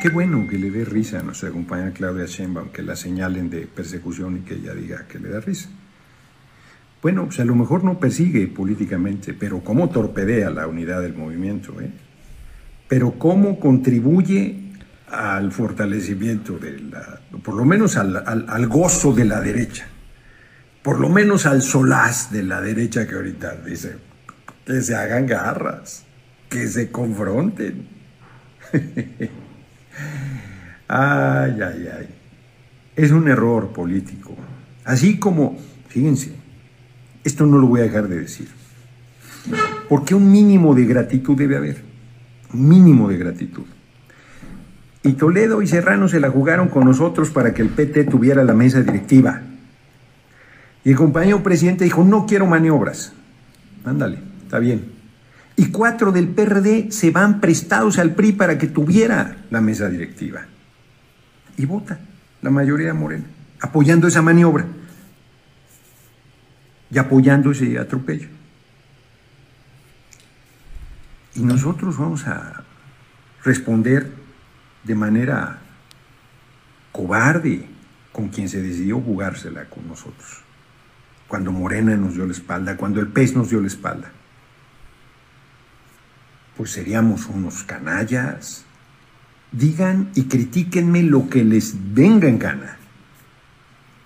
[0.00, 3.66] Qué bueno que le dé risa a nuestra compañera Claudia Sheinbaum, que la señalen de
[3.66, 5.70] persecución y que ella diga que le da risa.
[7.02, 11.80] Bueno, pues a lo mejor no persigue políticamente, pero cómo torpedea la unidad del movimiento,
[11.80, 11.90] ¿eh?
[12.86, 14.72] Pero cómo contribuye
[15.10, 19.88] al fortalecimiento de la, por lo menos al, al, gozo de la derecha,
[20.82, 23.96] por lo menos al solaz de la derecha que ahorita dice
[24.64, 26.04] que se hagan garras,
[26.48, 27.88] que se confronten.
[30.88, 32.08] ay, ay, ay.
[32.96, 34.34] Es un error político.
[34.84, 35.58] Así como,
[35.88, 36.32] fíjense,
[37.24, 38.48] esto no lo voy a dejar de decir.
[39.88, 41.82] Porque un mínimo de gratitud debe haber.
[42.52, 43.64] Un mínimo de gratitud.
[45.02, 48.54] Y Toledo y Serrano se la jugaron con nosotros para que el PT tuviera la
[48.54, 49.42] mesa directiva.
[50.84, 53.12] Y el compañero presidente dijo, no quiero maniobras.
[53.84, 54.97] Ándale, está bien.
[55.58, 60.46] Y cuatro del PRD se van prestados al PRI para que tuviera la mesa directiva.
[61.56, 61.98] Y vota
[62.42, 63.24] la mayoría morena,
[63.60, 64.66] apoyando esa maniobra
[66.92, 68.28] y apoyando ese atropello.
[71.34, 72.62] Y nosotros vamos a
[73.42, 74.12] responder
[74.84, 75.58] de manera
[76.92, 77.66] cobarde
[78.12, 80.44] con quien se decidió jugársela con nosotros.
[81.26, 84.12] Cuando Morena nos dio la espalda, cuando el pez nos dio la espalda.
[86.58, 88.64] Pues seríamos unos canallas.
[89.52, 92.76] Digan y critíquenme lo que les venga en gana.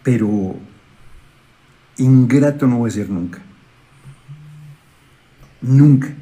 [0.02, 0.56] Pero
[1.96, 3.40] Ingrato no voy a ser nunca.
[5.62, 6.14] Nunca.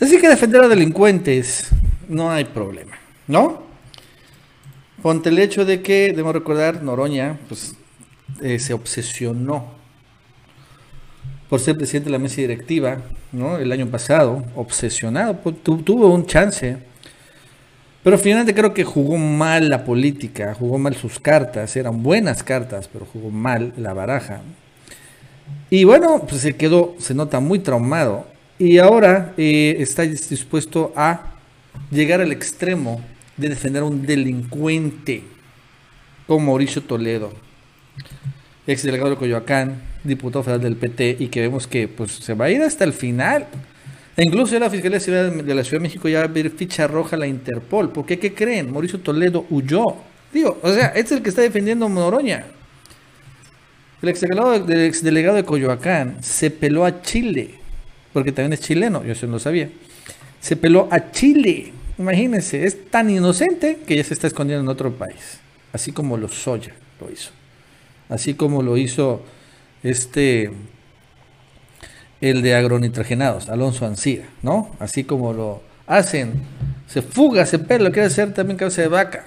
[0.00, 1.68] Así que defender a delincuentes
[2.08, 3.62] no hay problema, ¿no?
[5.02, 7.76] Ponte el hecho de que, debemos recordar, Noroña pues,
[8.40, 9.75] eh, se obsesionó
[11.48, 12.98] por ser presidente de la mesa directiva,
[13.32, 13.58] ¿no?
[13.58, 16.78] El año pasado, obsesionado, pues, tuvo un chance
[18.06, 22.88] pero finalmente creo que jugó mal la política, jugó mal sus cartas, eran buenas cartas,
[22.92, 24.42] pero jugó mal la baraja.
[25.70, 28.28] Y bueno, pues se quedó, se nota muy traumado.
[28.60, 31.34] Y ahora eh, está dispuesto a
[31.90, 33.00] llegar al extremo
[33.36, 35.24] de defender a un delincuente
[36.28, 37.32] como Mauricio Toledo,
[38.68, 42.46] ex delegado de Coyoacán, diputado federal del PT, y que vemos que pues, se va
[42.46, 43.46] a ir hasta el final.
[44.16, 47.16] E incluso la Fiscalía de la Ciudad de México ya va a ver ficha roja
[47.16, 47.90] a la Interpol.
[47.90, 48.72] porque qué creen?
[48.72, 49.84] Mauricio Toledo huyó.
[50.32, 52.46] Digo, o sea, este es el que está defendiendo a Noroña.
[54.02, 57.54] El ex delegado de Coyoacán se peló a Chile,
[58.12, 59.70] porque también es chileno, yo eso no sabía.
[60.40, 61.72] Se peló a Chile.
[61.98, 65.40] Imagínense, es tan inocente que ya se está escondiendo en otro país.
[65.72, 67.30] Así como lo Soya lo hizo.
[68.08, 69.22] Así como lo hizo
[69.90, 70.50] este
[72.20, 74.74] el de agronitrogenados, Alonso Ancira, ¿no?
[74.78, 76.32] Así como lo hacen,
[76.86, 79.24] se fuga, se pela, quiere hacer también cabeza de vaca.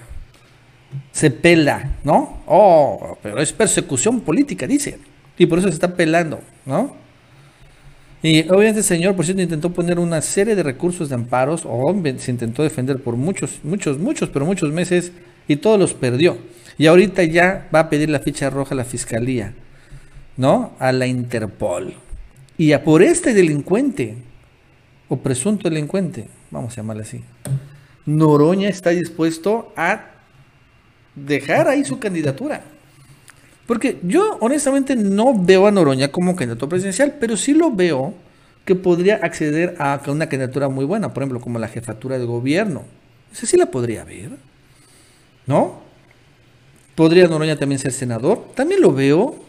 [1.12, 2.41] Se pela, ¿no?
[2.48, 4.98] Oh, pero es persecución política, dice.
[5.38, 6.95] Y por eso se está pelando, ¿no?
[8.22, 11.95] Y obviamente el señor, por cierto, intentó poner una serie de recursos de amparos, o
[12.17, 15.13] se intentó defender por muchos, muchos, muchos, pero muchos meses,
[15.48, 16.38] y todos los perdió.
[16.78, 19.54] Y ahorita ya va a pedir la ficha roja a la fiscalía,
[20.39, 20.71] ¿no?
[20.80, 21.93] A la Interpol.
[22.58, 24.15] Y a por este delincuente,
[25.10, 27.21] o presunto delincuente, vamos a llamarle así,
[28.06, 30.06] Noroña está dispuesto a
[31.13, 32.63] dejar ahí su candidatura.
[33.67, 38.13] Porque yo honestamente no veo a Noroña como candidato presidencial, pero sí lo veo
[38.63, 42.86] que podría acceder a una candidatura muy buena, por ejemplo, como la jefatura de gobierno.
[43.34, 44.32] Esa sí la podría ver.
[45.45, 45.82] ¿No?
[46.95, 48.54] ¿Podría Noroña también ser senador?
[48.56, 49.48] También lo veo.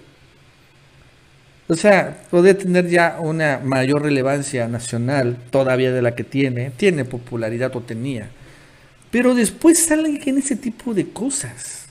[1.70, 7.04] O sea, podría tener ya una mayor relevancia nacional todavía de la que tiene, tiene
[7.04, 8.28] popularidad o tenía.
[9.12, 11.86] Pero después salen en ese tipo de cosas.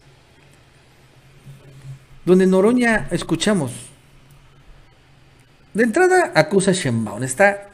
[2.26, 3.72] Donde Noroña, escuchamos,
[5.74, 7.70] de entrada acusa a Sheinbaum, está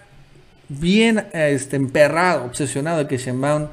[0.70, 3.68] bien este, emperrado, obsesionado de que Sheinbaum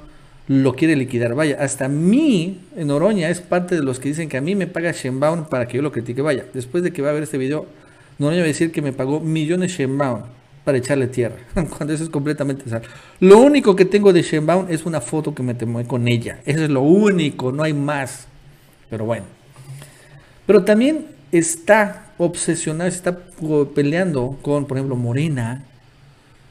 [0.49, 1.35] lo quiere liquidar.
[1.35, 4.66] Vaya, hasta mí, en Noroña, es parte de los que dicen que a mí me
[4.66, 6.23] paga Sheinbaum para que yo lo critique.
[6.23, 7.66] Vaya, después de que va a ver este video,
[8.31, 10.23] no voy a decir que me pagó millones Shenbaum
[10.65, 11.37] para echarle tierra,
[11.77, 12.83] cuando eso es completamente sal.
[13.21, 16.41] Lo único que tengo de Shenbaum es una foto que me tomé con ella.
[16.45, 18.27] Eso es lo único, no hay más.
[18.89, 19.25] Pero bueno.
[20.47, 23.19] Pero también está obsesionado, está
[23.75, 25.65] peleando con, por ejemplo, Morena.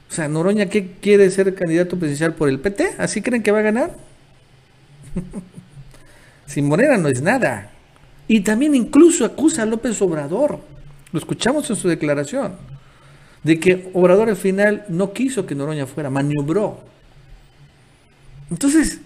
[0.10, 2.96] O sea, Noroña, ¿qué quiere ser candidato presidencial por el PT?
[2.98, 3.96] ¿Así creen que va a ganar?
[6.48, 7.72] si Morena no es nada.
[8.28, 10.60] Y también incluso acusa a López Obrador,
[11.12, 12.56] lo escuchamos en su declaración,
[13.44, 16.80] de que Obrador al final no quiso que Noroña fuera, maniobró.
[18.50, 19.00] Entonces,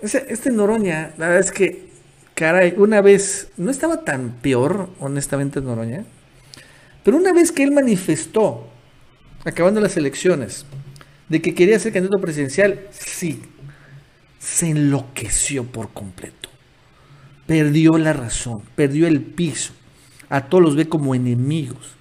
[0.00, 1.88] este Noroña, la verdad es que,
[2.34, 6.04] caray, una vez, no estaba tan peor, honestamente, Noroña,
[7.04, 8.68] pero una vez que él manifestó,
[9.44, 10.66] acabando las elecciones,
[11.28, 13.42] de que quería ser candidato presidencial, sí,
[14.38, 16.48] se enloqueció por completo.
[17.46, 19.72] Perdió la razón, perdió el piso.
[20.32, 21.92] A todos los ve como enemigos.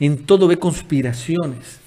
[0.00, 1.78] En todo ve conspiraciones.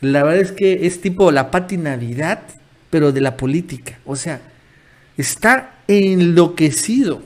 [0.00, 2.42] La verdad es que es tipo la pati Navidad,
[2.90, 4.00] pero de la política.
[4.04, 4.40] O sea,
[5.16, 7.22] está enloquecido.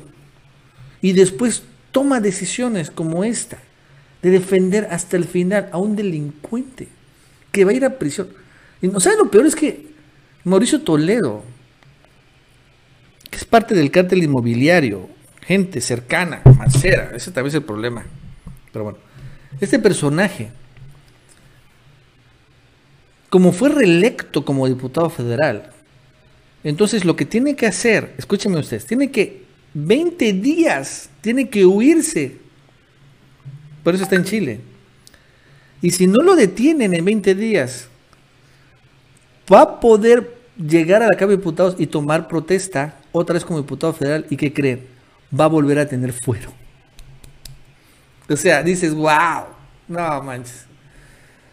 [1.01, 3.57] Y después toma decisiones como esta,
[4.21, 6.89] de defender hasta el final a un delincuente
[7.51, 8.29] que va a ir a prisión.
[8.83, 9.87] Y no saben lo peor es que
[10.45, 11.43] Mauricio Toledo,
[13.31, 15.09] que es parte del cártel inmobiliario,
[15.51, 18.05] gente cercana, Mancera, ese también es el problema.
[18.73, 18.99] Pero bueno,
[19.61, 20.49] este personaje,
[23.29, 25.73] como fue reelecto como diputado federal,
[26.63, 29.43] entonces lo que tiene que hacer, escúcheme ustedes, tiene que
[29.75, 32.37] 20 días, tiene que huirse.
[33.83, 34.61] Por eso está en Chile.
[35.83, 37.89] Y si no lo detienen en 20 días,
[39.53, 43.61] va a poder llegar a la Cámara de Diputados y tomar protesta otra vez como
[43.61, 45.00] diputado federal y que creen,
[45.39, 46.53] va a volver a tener fuero.
[48.29, 49.47] O sea, dices, wow,
[49.89, 50.67] no manches.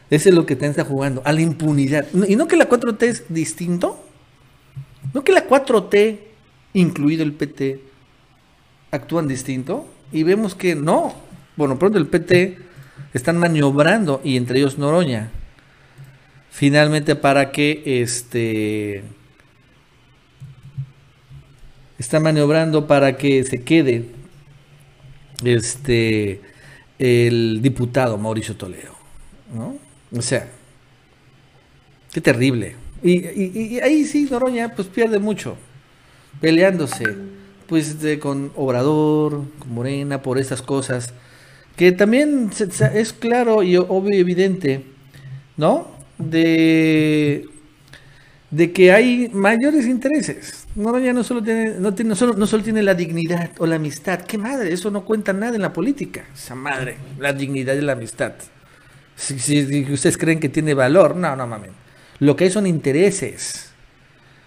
[0.10, 2.06] Eso es lo que te está jugando, a la impunidad.
[2.28, 4.02] Y no que la 4T es distinto,
[5.14, 6.20] no que la 4T,
[6.74, 7.82] incluido el PT,
[8.92, 9.88] actúan distinto.
[10.12, 11.14] Y vemos que no.
[11.58, 12.58] Bueno, pronto el PT
[13.14, 15.32] están maniobrando, y entre ellos Noroña,
[16.52, 19.04] finalmente para que este
[22.00, 24.06] está maniobrando para que se quede
[25.44, 26.42] este
[27.00, 28.96] el diputado Mauricio Toledo,
[29.54, 29.76] ¿no?
[30.18, 30.48] O sea,
[32.12, 32.76] qué terrible.
[33.04, 35.58] Y, ahí sí, Noroña pues pierde mucho,
[36.42, 37.06] peleándose,
[37.68, 41.14] pues con Obrador, con Morena, por estas cosas,
[41.76, 42.50] que también
[42.96, 44.84] es claro y obvio y evidente,
[45.58, 45.98] ¿no?
[46.18, 47.48] de,
[48.52, 50.67] de que hay mayores intereses.
[50.78, 53.78] Noroña no solo tiene, no tiene, no solo, no solo tiene la dignidad o la
[53.78, 54.22] amistad.
[54.22, 54.72] ¿Qué madre?
[54.72, 56.26] Eso no cuenta nada en la política.
[56.32, 58.34] Esa madre, la dignidad y la amistad.
[59.16, 61.72] Si, ustedes creen que tiene valor, no, no mames.
[62.20, 63.72] Lo que hay son intereses.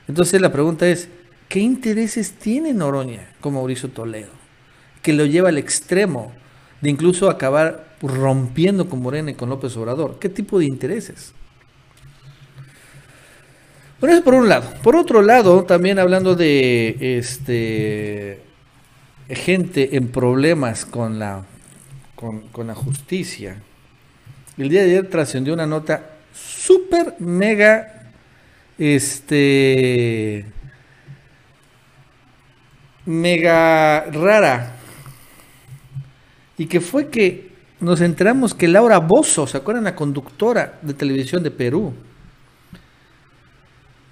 [0.06, 1.08] Entonces la pregunta es,
[1.48, 4.30] ¿qué intereses tiene Noroña con Mauricio Toledo?
[5.02, 6.32] Que lo lleva al extremo
[6.80, 10.20] de incluso acabar rompiendo con Morena y con López Obrador.
[10.20, 11.34] ¿Qué tipo de intereses?
[14.00, 14.72] Bueno, eso por un lado.
[14.82, 18.40] Por otro lado, también hablando de este
[19.28, 21.44] gente en problemas con la,
[22.74, 23.60] justicia.
[24.56, 28.12] El día de ayer trascendió una nota súper mega
[28.78, 30.46] este
[33.04, 34.76] mega rara
[36.56, 41.42] y que fue que nos enteramos que Laura Bozo, ¿se acuerdan la conductora de televisión
[41.42, 41.92] de Perú?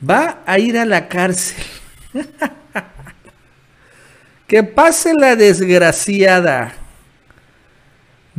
[0.03, 1.63] Va a ir a la cárcel.
[4.47, 6.75] que pase la desgraciada.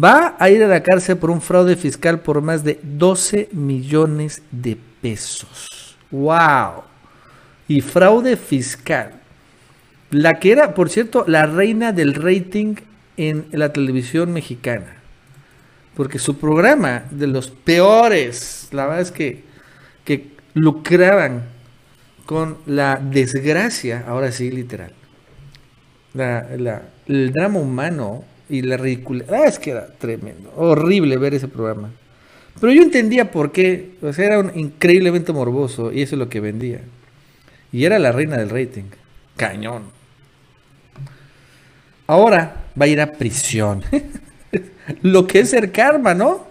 [0.02, 4.42] Va a ir a la cárcel por un fraude fiscal por más de 12 millones
[4.52, 5.98] de pesos.
[6.10, 6.84] ¡Wow!
[7.68, 9.14] Y fraude fiscal.
[10.12, 12.76] La que era, por cierto, la reina del rating
[13.18, 14.96] en la televisión mexicana.
[15.96, 19.44] Porque su programa, de los peores, la verdad es que,
[20.06, 21.44] que lucraban
[22.26, 24.94] con la desgracia, ahora sí, literal.
[26.14, 29.26] el drama humano y la ridícula.
[29.30, 31.90] Ah, es que era tremendo, horrible ver ese programa.
[32.60, 36.30] Pero yo entendía por qué, o sea, era un increíblemente morboso y eso es lo
[36.30, 36.82] que vendía.
[37.72, 38.86] Y era la reina del rating.
[39.38, 39.84] Cañón.
[42.08, 43.84] Ahora va a ir a prisión.
[45.04, 46.49] lo que es el karma, ¿no?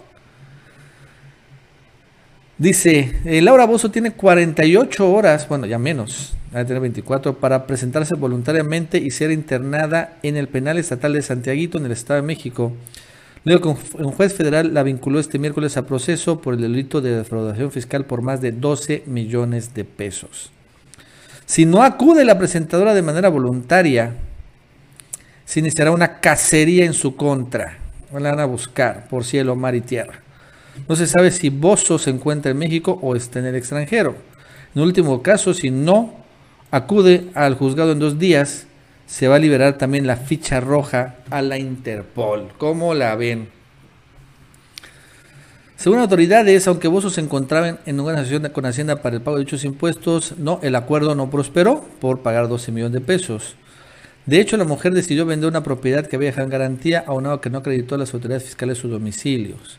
[2.58, 8.16] Dice, eh, Laura Bozo tiene 48 horas, bueno, ya menos, a tener 24, para presentarse
[8.16, 12.72] voluntariamente y ser internada en el penal estatal de Santiaguito, en el Estado de México.
[13.44, 17.70] Luego, un juez federal la vinculó este miércoles a proceso por el delito de defraudación
[17.70, 20.50] fiscal por más de 12 millones de pesos.
[21.46, 24.14] Si no acude la presentadora de manera voluntaria,
[25.44, 27.78] se iniciará una cacería en su contra.
[28.12, 30.22] La van a buscar por cielo, mar y tierra.
[30.86, 34.16] No se sabe si Bozo se encuentra en México o está en el extranjero.
[34.74, 36.14] En último caso, si no
[36.70, 38.66] acude al juzgado en dos días,
[39.06, 42.48] se va a liberar también la ficha roja a la Interpol.
[42.58, 43.48] ¿Cómo la ven?
[45.76, 49.44] Según autoridades, aunque Bozo se encontraba en una asociación con Hacienda para el pago de
[49.44, 53.54] dichos impuestos, no, el acuerdo no prosperó por pagar 12 millones de pesos.
[54.26, 57.48] De hecho, la mujer decidió vender una propiedad que había en garantía a un que
[57.48, 59.78] no acreditó a las autoridades fiscales sus domicilios.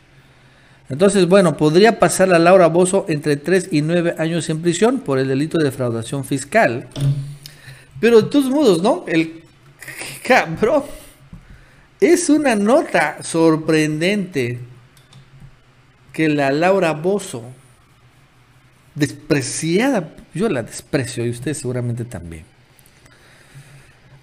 [0.90, 5.20] Entonces, bueno, podría pasar a Laura Bozo entre 3 y 9 años en prisión por
[5.20, 6.88] el delito de defraudación fiscal.
[8.00, 9.04] Pero de todos modos, ¿no?
[9.06, 9.44] El
[10.26, 10.82] cabrón
[12.00, 14.58] es una nota sorprendente
[16.12, 17.44] que la Laura Bozo,
[18.96, 22.42] despreciada, yo la desprecio y usted seguramente también,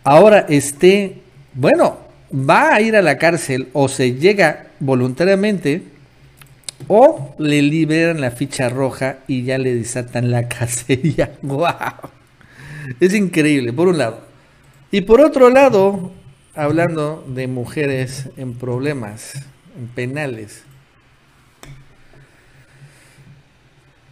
[0.04, 1.22] ahora esté,
[1.54, 2.00] bueno,
[2.34, 5.96] va a ir a la cárcel o se llega voluntariamente
[6.88, 11.38] o le liberan la ficha roja y ya le desatan la cacería.
[11.42, 12.12] ¡Wow!
[13.00, 14.22] Es increíble, por un lado.
[14.92, 16.12] Y por otro lado,
[16.56, 19.34] hablando de mujeres en problemas,
[19.78, 20.64] en penales,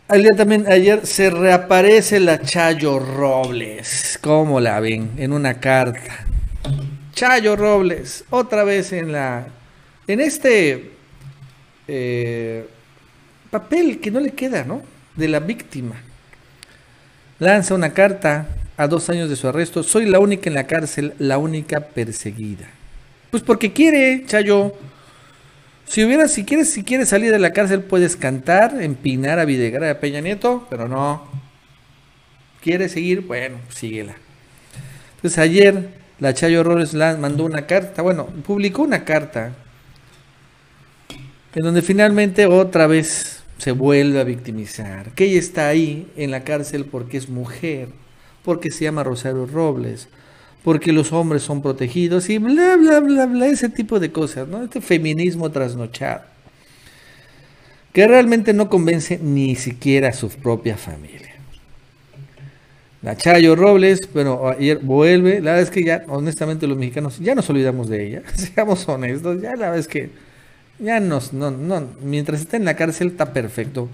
[0.07, 4.20] Al día también, ayer se reaparece la Chayo Robles.
[4.22, 5.13] ¿Cómo la ven?
[5.18, 6.28] En una carta.
[7.11, 9.47] Chayo Robles, otra vez en la.
[10.05, 10.91] En este
[11.88, 12.67] eh,
[13.51, 14.81] papel que no le queda, ¿no?
[15.15, 15.95] De la víctima.
[17.39, 19.83] Lanza una carta a dos años de su arresto.
[19.83, 22.67] Soy la única en la cárcel, la única perseguida.
[23.31, 24.73] Pues porque quiere, Chayo.
[25.88, 29.91] Si hubiera, si quieres, si quieres salir de la cárcel, puedes cantar, empinar a Videgaray
[29.91, 31.27] a Peña Nieto, pero no.
[32.61, 33.21] ¿Quieres seguir?
[33.21, 34.15] Bueno, síguela.
[35.17, 39.51] Entonces ayer la Chayo Robles mandó una carta, bueno, publicó una carta
[41.56, 45.12] en donde finalmente otra vez se vuelve a victimizar.
[45.12, 47.88] Que ella está ahí en la cárcel porque es mujer,
[48.43, 50.10] porque se llama Rosario Robles,
[50.64, 54.64] porque los hombres son protegidos y bla, bla, bla, bla, ese tipo de cosas, ¿no?
[54.64, 56.24] Este feminismo trasnochado,
[57.93, 61.34] que realmente no convence ni siquiera a su propia familia.
[63.01, 67.36] La Chayo Robles, bueno, ayer vuelve, la verdad es que ya, honestamente, los mexicanos ya
[67.36, 70.24] nos olvidamos de ella, seamos honestos, ya la verdad es que
[70.80, 73.89] ya nos, no, no, mientras esté en la cárcel está perfecto.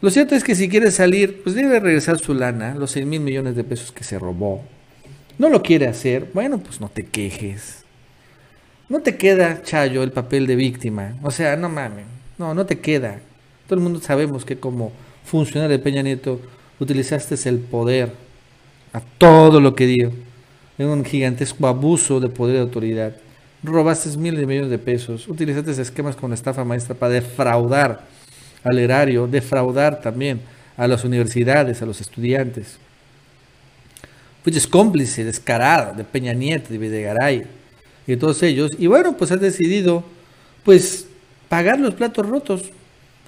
[0.00, 3.20] Lo cierto es que si quiere salir, pues debe regresar su lana, los 6 mil
[3.20, 4.62] millones de pesos que se robó,
[5.38, 7.82] no lo quiere hacer, bueno, pues no te quejes.
[8.88, 11.16] No te queda, Chayo, el papel de víctima.
[11.22, 12.04] O sea, no mames.
[12.36, 13.20] No, no te queda.
[13.66, 14.92] Todo el mundo sabemos que como
[15.24, 16.40] funcionario de Peña Nieto
[16.78, 18.12] utilizaste el poder
[18.92, 20.12] a todo lo que dio.
[20.76, 23.16] En un gigantesco abuso de poder y autoridad.
[23.62, 25.28] Robaste miles de millones de pesos.
[25.28, 28.02] Utilizaste esquemas con la estafa maestra para defraudar
[28.64, 30.40] al erario, defraudar también
[30.76, 32.78] a las universidades, a los estudiantes.
[34.42, 37.46] Fuiste cómplice descarado de Peña Nieto, de Videgaray
[38.06, 38.72] y de todos ellos.
[38.78, 40.02] Y bueno, pues has decidido,
[40.64, 41.06] pues,
[41.48, 42.64] pagar los platos rotos.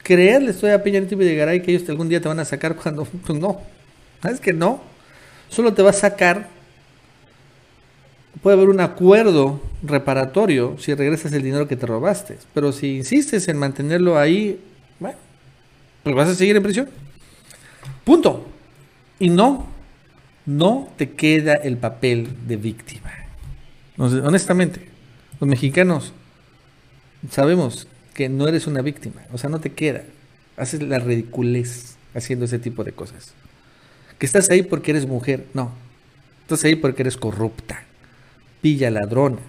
[0.03, 2.75] Creerle estoy a Peña Nieto y Videgaray que ellos algún día te van a sacar
[2.75, 3.61] cuando, pues no.
[4.21, 4.83] ¿Sabes que no?
[5.49, 6.54] Solo te va a sacar.
[8.43, 12.39] Puede haber un acuerdo reparatorio si regresas el dinero que te robaste.
[12.53, 14.61] Pero si insistes en mantenerlo ahí,
[14.99, 15.17] bueno,
[16.03, 16.89] pues vas a seguir en prisión.
[18.05, 18.47] Punto.
[19.19, 19.75] Y no
[20.47, 23.11] no te queda el papel de víctima.
[23.97, 24.89] honestamente,
[25.41, 26.13] los mexicanos
[27.31, 30.03] sabemos que no eres una víctima, o sea, no te queda.
[30.57, 33.35] Haces la ridiculez haciendo ese tipo de cosas.
[34.19, 35.73] Que estás ahí porque eres mujer, no.
[36.43, 37.85] Estás ahí porque eres corrupta,
[38.65, 39.41] pilla ladrona.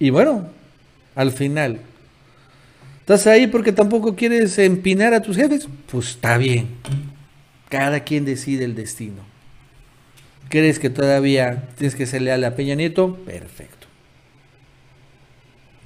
[0.00, 0.48] Y bueno,
[1.14, 1.78] al final,
[2.98, 5.68] ¿estás ahí porque tampoco quieres empinar a tus jefes?
[5.92, 6.70] Pues está bien.
[7.68, 9.22] Cada quien decide el destino.
[10.48, 13.14] ¿Crees que todavía tienes que ser leal a Peña Nieto?
[13.24, 13.86] Perfecto.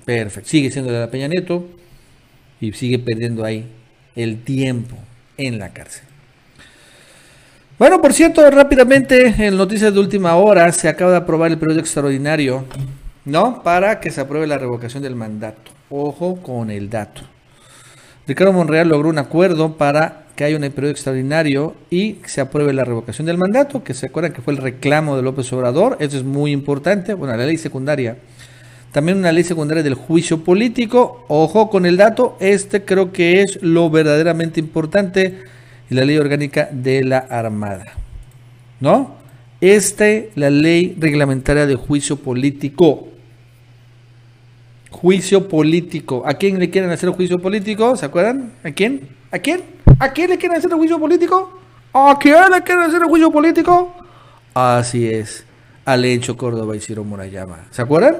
[0.06, 0.48] Perfecto.
[0.48, 1.68] Sigue siendo leal a Peña Nieto
[2.58, 3.66] y sigue perdiendo ahí
[4.16, 4.96] el tiempo
[5.36, 6.07] en la cárcel.
[7.78, 11.78] Bueno, por cierto, rápidamente, en noticias de última hora, se acaba de aprobar el periodo
[11.78, 12.64] extraordinario,
[13.24, 13.62] ¿no?
[13.62, 15.70] Para que se apruebe la revocación del mandato.
[15.88, 17.22] Ojo con el dato.
[18.26, 22.84] Ricardo Monreal logró un acuerdo para que haya un periodo extraordinario y se apruebe la
[22.84, 26.24] revocación del mandato, que se acuerdan que fue el reclamo de López Obrador, eso es
[26.24, 28.16] muy importante, bueno, la ley secundaria.
[28.90, 33.62] También una ley secundaria del juicio político, ojo con el dato, este creo que es
[33.62, 35.44] lo verdaderamente importante,
[35.90, 37.94] y la ley orgánica de la Armada.
[38.80, 39.16] ¿No?
[39.60, 43.08] Este, la ley reglamentaria de juicio político.
[44.90, 46.22] Juicio político.
[46.26, 47.96] ¿A quién le quieren hacer juicio político?
[47.96, 48.52] ¿Se acuerdan?
[48.62, 49.08] ¿A quién?
[49.30, 49.62] ¿A quién?
[49.98, 51.60] ¿A quién le quieren hacer el juicio político?
[51.92, 53.94] ¿A quién le quieren hacer el juicio político?
[54.54, 55.44] Así es.
[55.84, 57.66] a Lencho Córdoba y Ciro Murayama.
[57.70, 58.18] ¿Se acuerdan?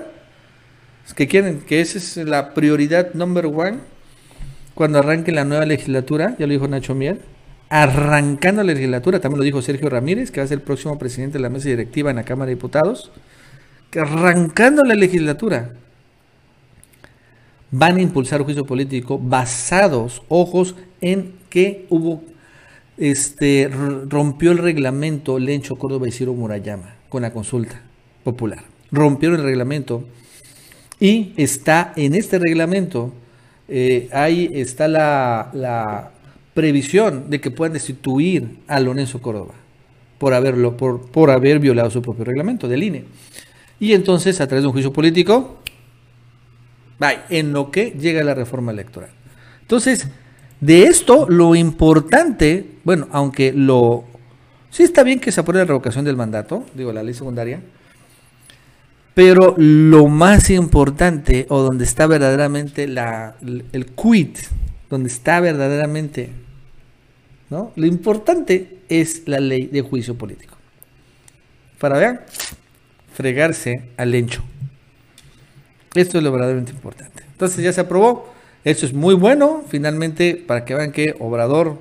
[1.07, 3.79] Es que quieren que esa es la prioridad number one
[4.75, 7.21] cuando arranque la nueva legislatura, ya lo dijo Nacho Mier,
[7.69, 11.39] arrancando la legislatura, también lo dijo Sergio Ramírez, que va a ser el próximo presidente
[11.39, 13.11] de la mesa directiva en la Cámara de Diputados,
[13.91, 15.73] que arrancando la legislatura
[17.71, 22.23] van a impulsar juicio político basados, ojos, en que hubo,
[22.97, 23.71] este,
[24.09, 27.83] rompió el reglamento Lencho Córdoba y Ciro Murayama con la consulta
[28.25, 28.64] popular.
[28.91, 30.05] Rompieron el reglamento
[30.99, 33.12] y está en este reglamento,
[33.69, 36.11] eh, ahí está la, la,
[36.59, 39.54] previsión de que puedan destituir a Lorenzo Córdoba
[40.18, 43.04] por, haberlo, por, por haber violado su propio reglamento del INE.
[43.78, 45.61] Y entonces, a través de un juicio político,
[46.98, 49.11] Bye, en lo que llega la reforma electoral.
[49.61, 50.09] Entonces,
[50.61, 54.04] de esto, lo importante, bueno, aunque lo.
[54.70, 57.61] Sí está bien que se apruebe la revocación del mandato, digo, la ley secundaria,
[59.14, 64.38] pero lo más importante, o donde está verdaderamente la, el quit,
[64.90, 66.30] donde está verdaderamente,
[67.51, 67.72] ¿no?
[67.76, 70.57] Lo importante es la ley de juicio político.
[71.78, 72.26] Para ver,
[73.14, 74.42] fregarse al lencho.
[75.94, 77.22] Esto es lo verdaderamente importante.
[77.32, 78.32] Entonces ya se aprobó.
[78.64, 79.64] Eso es muy bueno.
[79.68, 81.78] Finalmente, para que vean que Obrador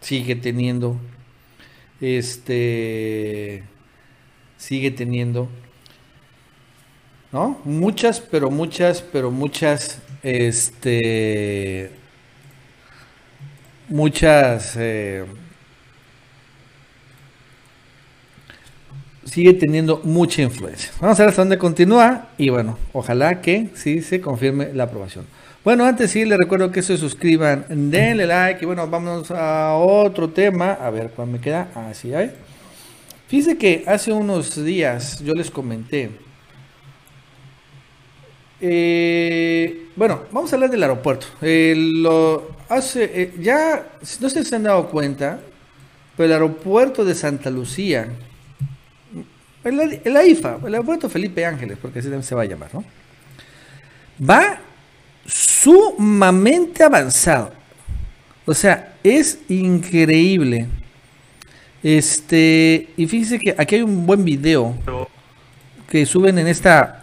[0.00, 0.96] sigue teniendo.
[2.00, 3.64] Este.
[4.56, 5.48] Sigue teniendo.
[7.32, 7.60] ¿No?
[7.64, 10.00] Muchas, pero muchas, pero muchas.
[10.22, 11.90] Este.
[13.88, 14.76] Muchas.
[14.76, 15.24] Eh,
[19.24, 20.90] sigue teniendo mucha influencia.
[21.00, 25.26] Vamos a ver hasta dónde continúa y bueno, ojalá que sí se confirme la aprobación.
[25.64, 30.30] Bueno, antes sí les recuerdo que se suscriban, denle like y bueno, vamos a otro
[30.30, 30.72] tema.
[30.72, 31.68] A ver cuál me queda.
[31.74, 32.32] Así hay.
[33.26, 36.10] Fíjense que hace unos días yo les comenté.
[38.60, 41.26] Eh, bueno, vamos a hablar del aeropuerto.
[41.42, 41.74] Eh,
[42.96, 43.86] eh, ya,
[44.20, 45.40] no sé si se han dado cuenta,
[46.16, 48.08] pero el aeropuerto de Santa Lucía,
[49.64, 52.84] el, AIFA, el aeropuerto Felipe Ángeles, porque así se va a llamar, ¿no?
[54.28, 54.60] Va
[55.26, 57.52] sumamente avanzado.
[58.46, 60.66] O sea, es increíble.
[61.82, 64.74] Este, y fíjense que aquí hay un buen video
[65.88, 66.97] que suben en esta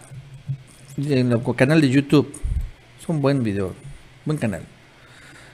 [0.98, 2.34] en el canal de YouTube.
[3.02, 3.74] Es un buen video,
[4.26, 4.62] buen canal.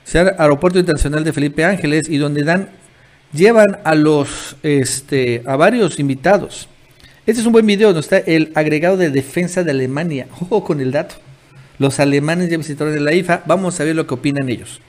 [0.03, 2.69] sea, Aeropuerto Internacional de Felipe Ángeles y donde dan
[3.33, 6.67] llevan a los este a varios invitados
[7.27, 10.25] este es un buen video donde está el agregado de defensa de Alemania.
[10.41, 11.15] Ojo con el dato.
[11.77, 13.43] Los alemanes ya visitaron la IFA.
[13.45, 14.81] Vamos a ver lo que opinan ellos.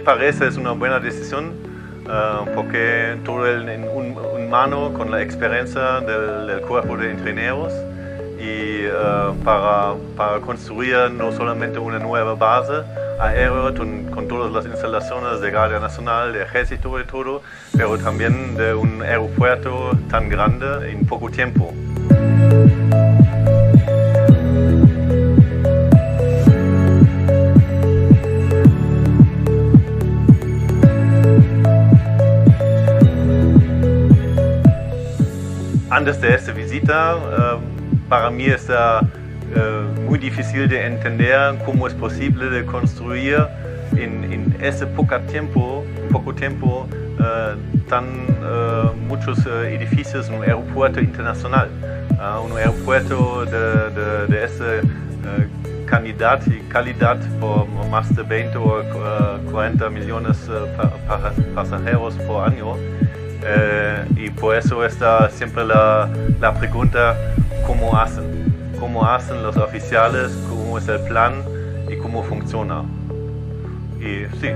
[0.00, 1.52] Parece es una buena decisión
[2.06, 3.62] uh, porque todo el,
[3.94, 7.72] un, un, mano con la experiencia del, del cuerpo de ingenieros
[8.38, 12.82] y uh, para, para, construir no solamente una nueva base
[13.18, 17.42] aérea con, con, todas las instalaciones de Guardia Nacional, de Ejército y todo,
[17.76, 21.72] pero también de un aeropuerto tan grande en poco tiempo.
[36.06, 37.58] Antes de esta visita, eh,
[38.08, 39.00] para mí está
[39.52, 43.44] eh, muy difícil de entender cómo es posible de construir
[43.90, 46.86] en, en ese poco tiempo, poco tiempo
[47.18, 47.56] eh,
[47.88, 48.06] tan
[49.08, 51.70] muchos edificios un aeropuerto internacional,
[52.44, 54.64] un aeropuerto de, de, de esa
[55.86, 58.84] calidad y calidad por más de 20 o
[59.50, 62.76] 40 millones de pasajeros por año.
[63.48, 66.08] Eh, y por eso está siempre la,
[66.40, 67.16] la, pregunta,
[67.64, 68.74] ¿cómo hacen?
[68.80, 70.36] ¿Cómo hacen los oficiales?
[70.48, 71.44] ¿Cómo es el plan?
[71.88, 72.82] ¿Y cómo funciona?
[74.00, 74.50] Y sí,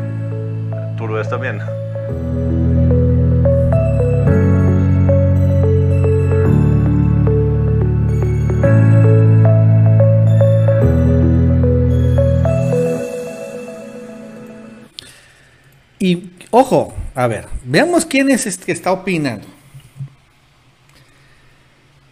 [0.98, 1.60] todo está bien.
[16.02, 19.46] Y ojo, a ver, veamos quién es este que está opinando.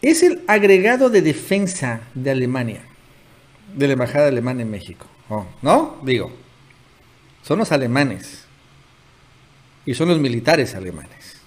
[0.03, 2.83] es el agregado de defensa de Alemania,
[3.75, 5.07] de la Embajada Alemana en México.
[5.31, 5.99] Oh, ¿No?
[6.03, 6.31] Digo,
[7.43, 8.45] son los alemanes
[9.87, 11.39] y son los militares alemanes.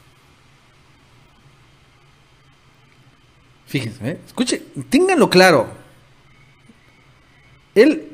[3.67, 4.19] Fíjense, ¿eh?
[4.25, 5.71] escuche, ténganlo claro.
[7.75, 8.09] Él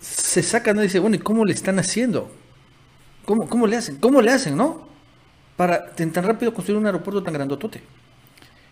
[0.00, 2.43] se saca, no dice, bueno, ¿y cómo le están haciendo?
[3.24, 3.96] ¿Cómo, cómo le hacen?
[3.96, 4.86] ¿Cómo le hacen, no?
[5.56, 7.82] Para tan rápido construir un aeropuerto tan grandotote.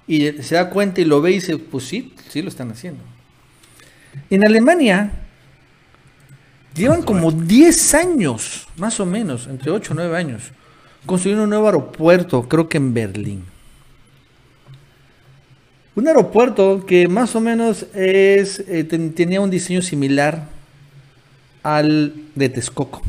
[0.07, 3.03] Y se da cuenta y lo ve y dice, pues sí, sí lo están haciendo.
[4.28, 5.12] En Alemania
[6.74, 10.42] llevan como 10 años, más o menos, entre 8 o 9 años,
[11.07, 13.44] construyendo un nuevo aeropuerto, creo que en Berlín.
[15.94, 20.48] Un aeropuerto que más o menos es, eh, tenía un diseño similar
[21.62, 23.03] al de Texcoco.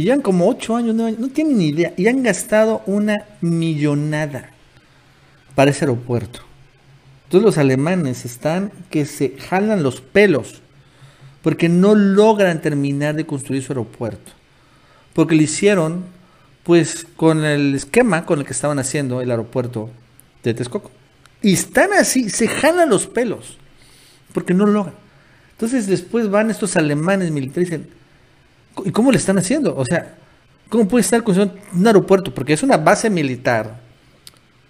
[0.00, 1.92] Y han como 8 años, no tienen ni idea.
[1.98, 4.48] Y han gastado una millonada
[5.54, 6.40] para ese aeropuerto.
[7.24, 10.62] Entonces los alemanes están que se jalan los pelos
[11.42, 14.32] porque no logran terminar de construir su aeropuerto.
[15.12, 16.04] Porque lo hicieron
[16.64, 19.90] pues con el esquema con el que estaban haciendo el aeropuerto
[20.42, 20.90] de Texcoco.
[21.42, 23.58] Y están así, se jalan los pelos,
[24.32, 24.94] porque no logran.
[25.52, 27.99] Entonces después van estos alemanes militares y dicen,
[28.84, 29.76] ¿y cómo le están haciendo?
[29.76, 30.16] O sea,
[30.68, 32.34] ¿cómo puede estar construyendo un aeropuerto?
[32.34, 33.80] Porque es una base militar,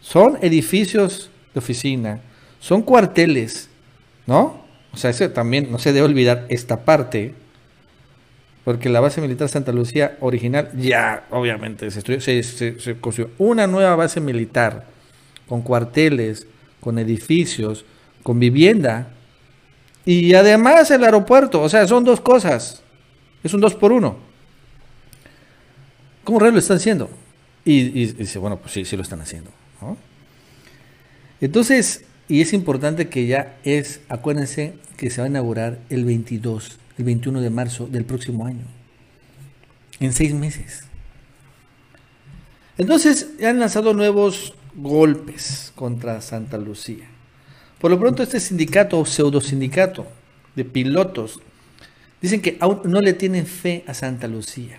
[0.00, 2.20] son edificios de oficina,
[2.58, 3.68] son cuarteles,
[4.26, 4.64] ¿no?
[4.92, 7.34] O sea, eso también no se debe olvidar esta parte,
[8.64, 13.96] porque la base militar Santa Lucía original ya, obviamente, se, se, se construyó una nueva
[13.96, 14.86] base militar
[15.48, 16.46] con cuarteles,
[16.80, 17.84] con edificios,
[18.22, 19.08] con vivienda
[20.04, 21.62] y además el aeropuerto.
[21.62, 22.82] O sea, son dos cosas.
[23.42, 24.16] Es un dos por uno.
[26.24, 27.10] ¿Cómo real lo están haciendo?
[27.64, 29.50] Y, dice, bueno, pues sí, sí lo están haciendo.
[31.40, 36.78] Entonces, y es importante que ya es, acuérdense que se va a inaugurar el 22,
[36.98, 38.64] el 21 de marzo del próximo año.
[39.98, 40.84] En seis meses.
[42.78, 47.06] Entonces, han lanzado nuevos golpes contra Santa Lucía.
[47.78, 50.06] Por lo pronto, este sindicato o pseudo sindicato
[50.54, 51.40] de pilotos
[52.20, 54.78] dicen que aún no le tienen fe a Santa Lucía.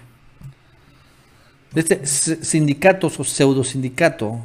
[1.73, 4.39] Este sindicato o pseudo sindicato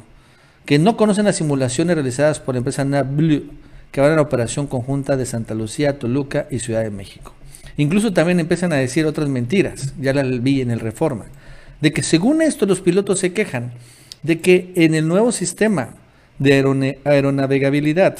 [0.65, 3.51] que no conocen las simulaciones realizadas por la empresa NABLU
[3.91, 7.33] que van a la operación conjunta de Santa Lucía, Toluca y Ciudad de México.
[7.77, 11.25] Incluso también empiezan a decir otras mentiras, ya la vi en el Reforma,
[11.79, 13.71] de que según esto los pilotos se quejan
[14.23, 15.91] de que en el nuevo sistema
[16.39, 18.17] de aeronavegabilidad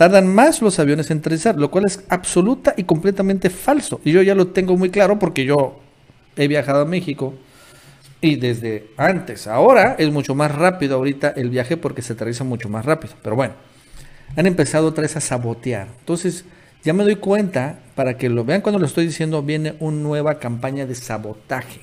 [0.00, 4.00] tardan más los aviones en aterrizar, lo cual es absoluta y completamente falso.
[4.02, 5.78] Y yo ya lo tengo muy claro porque yo
[6.36, 7.34] he viajado a México
[8.22, 12.70] y desde antes, ahora es mucho más rápido ahorita el viaje porque se aterriza mucho
[12.70, 13.12] más rápido.
[13.22, 13.52] Pero bueno,
[14.36, 15.88] han empezado otra vez a sabotear.
[15.98, 16.46] Entonces,
[16.82, 20.38] ya me doy cuenta, para que lo vean cuando lo estoy diciendo, viene una nueva
[20.38, 21.82] campaña de sabotaje.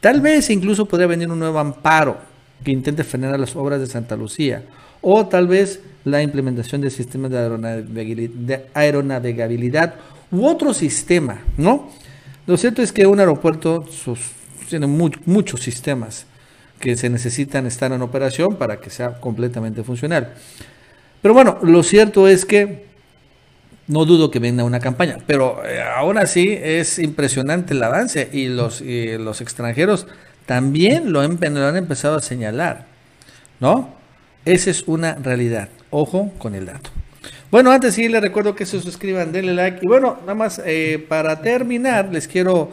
[0.00, 2.16] Tal vez incluso podría venir un nuevo amparo
[2.64, 4.64] que intente frenar las obras de Santa Lucía,
[5.00, 9.94] o tal vez la implementación de sistemas de aeronavegabilidad,
[10.30, 11.90] u otro sistema, ¿no?
[12.46, 13.84] Lo cierto es que un aeropuerto
[14.68, 16.26] tiene muchos sistemas
[16.78, 20.34] que se necesitan estar en operación para que sea completamente funcional.
[21.22, 22.86] Pero bueno, lo cierto es que
[23.88, 28.46] no dudo que venga una campaña, pero eh, aún así es impresionante el avance y
[28.46, 30.06] los, y los extranjeros
[30.44, 32.86] también lo, han empezado a señalar,
[33.58, 33.94] ¿no?
[34.44, 35.68] Esa es una realidad.
[35.90, 36.90] Ojo con el dato.
[37.50, 39.80] Bueno, antes sí les recuerdo que se suscriban, denle like.
[39.82, 42.70] Y bueno, nada más eh, para terminar, les quiero.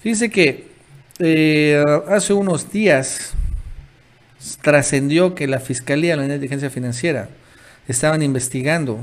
[0.00, 0.68] Fíjense que
[1.18, 3.34] eh, hace unos días
[4.62, 7.28] trascendió que la Fiscalía de la Inteligencia Financiera
[7.86, 8.98] estaban investigando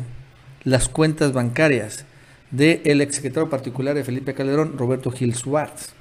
[0.64, 2.06] las cuentas bancarias
[2.52, 5.94] del ex exsecretario particular de Felipe Calderón, Roberto Gil Suárez.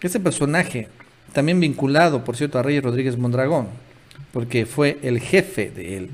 [0.00, 0.88] Este personaje
[1.32, 3.68] también vinculado, por cierto, a Reyes Rodríguez Mondragón,
[4.32, 6.10] porque fue el jefe de él.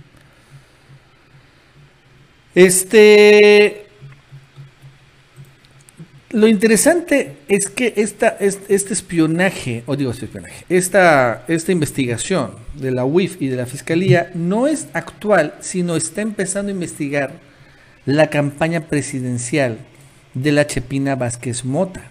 [2.55, 3.87] Este,
[6.31, 12.91] lo interesante es que esta, este espionaje, o digo este espionaje, esta, esta investigación de
[12.91, 17.33] la UIF y de la Fiscalía no es actual, sino está empezando a investigar
[18.05, 19.79] la campaña presidencial
[20.35, 22.11] de la Chepina Vázquez Mota,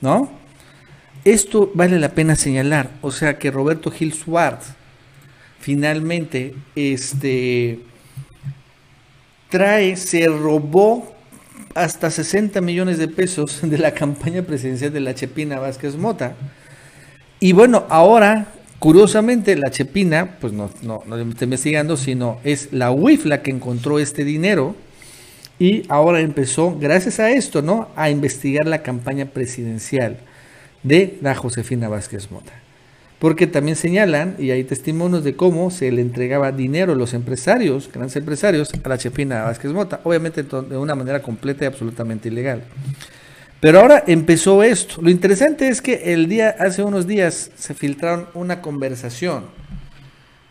[0.00, 0.30] ¿no?
[1.24, 4.74] Esto vale la pena señalar, o sea que Roberto Gil Suárez
[5.60, 7.80] finalmente este,
[9.50, 11.14] trae, se robó
[11.74, 16.34] hasta 60 millones de pesos de la campaña presidencial de la Chepina Vázquez Mota.
[17.38, 22.90] Y bueno, ahora Curiosamente, la Chepina, pues no, no, no está investigando, sino es la
[22.90, 24.74] UIF la que encontró este dinero
[25.58, 27.88] y ahora empezó, gracias a esto, ¿no?
[27.94, 30.16] A investigar la campaña presidencial
[30.82, 32.59] de la Josefina Vázquez Mota.
[33.20, 37.88] Porque también señalan, y hay testimonios de cómo se le entregaba dinero a los empresarios,
[37.92, 42.64] grandes empresarios, a la Chefina Vázquez Mota, obviamente de una manera completa y absolutamente ilegal.
[43.60, 45.02] Pero ahora empezó esto.
[45.02, 49.44] Lo interesante es que el día, hace unos días, se filtraron una conversación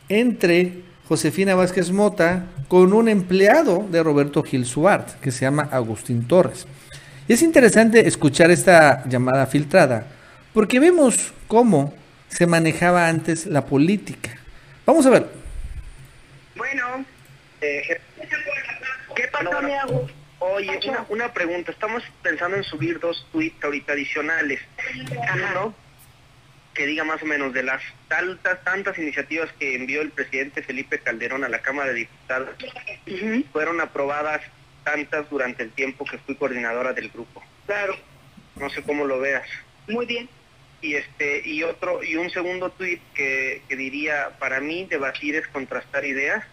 [0.07, 6.28] entre Josefina Vázquez Mota con un empleado de Roberto Gil Suart, que se llama Agustín
[6.28, 6.67] Torres.
[7.28, 10.05] Y es interesante escuchar esta llamada filtrada,
[10.53, 11.93] porque vemos cómo
[12.30, 14.38] se manejaba antes la política.
[14.86, 15.25] Vamos a ver.
[16.55, 17.05] Bueno,
[17.61, 17.99] eh,
[19.15, 19.73] ¿qué pasó, mi?
[20.39, 21.71] Oye, una, una, pregunta.
[21.71, 24.61] Estamos pensando en subir dos tweets ahorita adicionales.
[25.51, 25.75] Uno,
[26.73, 30.99] que diga más o menos de las tantas, tantas iniciativas que envió el presidente Felipe
[30.99, 32.49] Calderón a la Cámara de Diputados,
[33.51, 34.41] fueron aprobadas
[34.86, 37.43] tantas durante el tiempo que fui coordinadora del grupo.
[37.65, 37.97] Claro.
[38.55, 39.47] No sé cómo lo veas.
[39.88, 40.30] Muy bien
[40.82, 45.47] y este y otro y un segundo tuit que, que diría para mí debatir es
[45.47, 46.45] contrastar ideas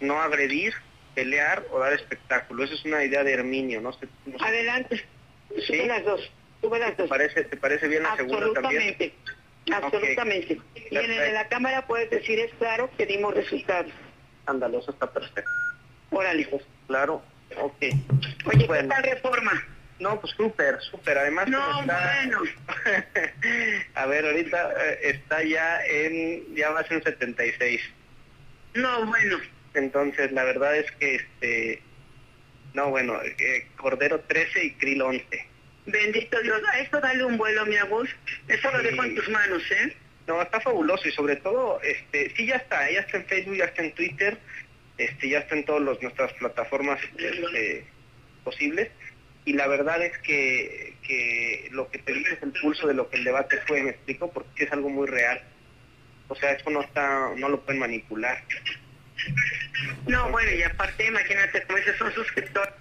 [0.00, 0.74] no agredir
[1.14, 4.08] pelear o dar espectáculo esa es una idea de Herminio no sé,
[4.40, 5.04] adelante.
[5.66, 5.84] ¿Sí?
[5.84, 6.30] las dos
[6.60, 7.06] sube las dos.
[7.06, 8.96] ¿Te parece te parece bien la segunda también
[9.72, 13.92] absolutamente y en, la cámara puedes decir es claro que dimos resultados
[14.46, 15.50] ándale eso está perfecto.
[16.10, 16.48] Órale.
[16.86, 17.22] Claro
[17.60, 17.82] ok.
[18.46, 18.82] Oye bueno.
[18.82, 21.18] ¿qué tal reforma no, pues súper, súper.
[21.18, 22.42] Además, no, bueno.
[23.94, 27.80] a ver, ahorita eh, está ya en, ya va a ser 76.
[28.74, 29.38] No, bueno.
[29.74, 31.82] Entonces, la verdad es que, este,
[32.74, 35.46] no, bueno, eh, Cordero 13 y Krill 11.
[35.86, 38.08] Bendito Dios, a esto dale un vuelo, mi Agus.
[38.48, 39.94] Eso lo dejo en tus manos, ¿eh?
[40.26, 43.66] No, está fabuloso y sobre todo, este, sí ya está, ya está en Facebook, ya
[43.66, 44.38] está en Twitter,
[44.96, 47.84] este, ya está en todas nuestras plataformas este,
[48.42, 48.90] posibles
[49.44, 53.10] y la verdad es que, que lo que te dice es el pulso de lo
[53.10, 55.42] que el debate fue, me explico, porque es algo muy real.
[56.28, 58.42] O sea, eso no está, no lo pueden manipular.
[60.06, 62.72] No, bueno, y aparte, imagínate, como esos son suscriptores,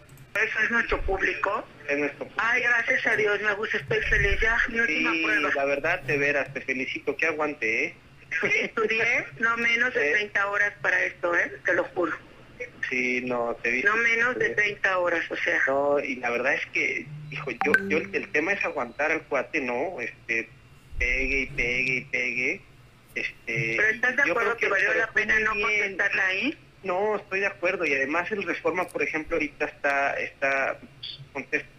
[0.42, 1.68] eso es nuestro público.
[1.88, 2.42] Es nuestro público.
[2.44, 5.52] Ay, gracias a Dios, me gusta, estoy feliz ya, mi última sí, prueba.
[5.54, 7.96] la verdad, te veras, te felicito, que aguante, ¿eh?
[8.62, 11.52] Estudié no menos de 30 horas para esto, ¿eh?
[11.66, 12.14] Te lo juro.
[12.90, 15.60] Sí, no, te No menos de 30 horas, o sea.
[15.68, 19.62] No, y la verdad es que, hijo, yo, yo el, tema es aguantar al cuate,
[19.62, 20.00] ¿no?
[20.00, 20.50] Este,
[21.00, 22.62] pegue y pegue y pegue.
[23.16, 26.58] Este, ¿Pero estás de acuerdo que, valió la pena no contentarla ahí?
[26.84, 30.80] No, estoy de acuerdo y además el Reforma, por ejemplo, ahorita está está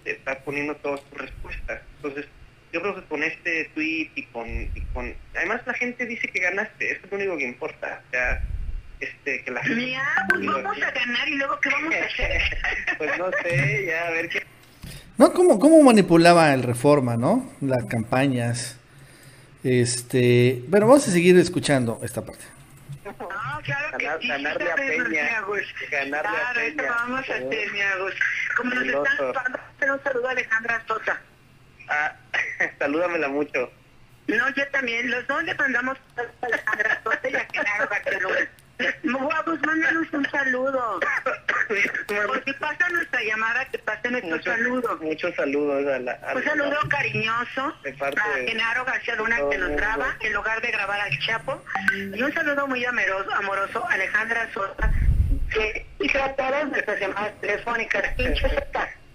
[0.04, 1.82] está poniendo todas sus respuestas.
[1.96, 2.26] Entonces,
[2.72, 5.14] yo creo que con este tweet y con, y con...
[5.36, 8.02] Además, la gente dice que ganaste, eso es lo único que importa.
[8.06, 8.42] O sea,
[9.00, 12.42] este, que la Mira, pues vamos a ganar y luego qué vamos a hacer.
[12.98, 14.42] pues no sé, ya a ver qué.
[15.16, 17.52] No, ¿cómo, cómo manipulaba el Reforma, no?
[17.60, 18.78] Las campañas.
[19.62, 22.44] Este, bueno, vamos a seguir escuchando esta parte.
[23.04, 23.62] No, claro
[23.98, 25.42] que Ganar, sí, ganarle a Peña.
[25.90, 26.92] Ganarle a claro, esto Peña.
[26.92, 28.14] vamos a hacer, mi Agus.
[28.56, 31.20] Como nos están dando un saludo a Alejandra Sosa.
[31.88, 32.16] Ah,
[32.78, 33.70] salúdamela mucho.
[34.26, 35.10] No, yo también.
[35.10, 38.50] Los dos le mandamos a Alejandra Sosa y a Genaro Barcelona.
[39.04, 40.98] Guapos, mándanos un saludo.
[42.08, 44.98] Por si pasa nuestra llamada, que pase nuestro Muchos- saludo.
[45.00, 46.12] Muchos saludos a la.
[46.12, 50.32] a Un la- saludo cariñoso De parte a Genaro García Luna que nos graba en
[50.32, 51.62] lugar de grabar al Chapo.
[52.14, 54.92] Y un saludo muy amoroso, amoroso a Alejandra Sosa,
[55.52, 58.02] que hizo todas nuestras llamadas telefónicas.
[58.16, 58.46] Pinche.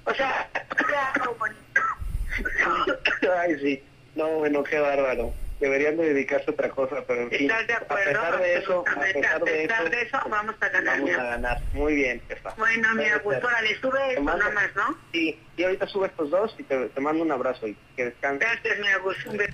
[0.05, 0.47] O sea.
[3.41, 3.84] Ay, sí.
[4.16, 5.34] No, bueno, qué bárbaro.
[5.60, 7.41] Deberían de dedicarse a otra cosa, pero en fin.
[7.51, 10.70] ¿Estás de A pesar de eso, a pesar de pesar eso, de eso, vamos a
[10.70, 10.99] ganar.
[11.01, 11.62] vamos a ganar.
[11.74, 12.53] Muy bien, jefa.
[12.57, 14.97] Bueno, mira, pues órale, sube mando- nada más, ¿no?
[15.12, 18.47] Sí, y ahorita sube estos dos y te, te mando un abrazo y que descanses.
[18.49, 19.18] Gracias, mi Agus.
[19.26, 19.53] Un beso.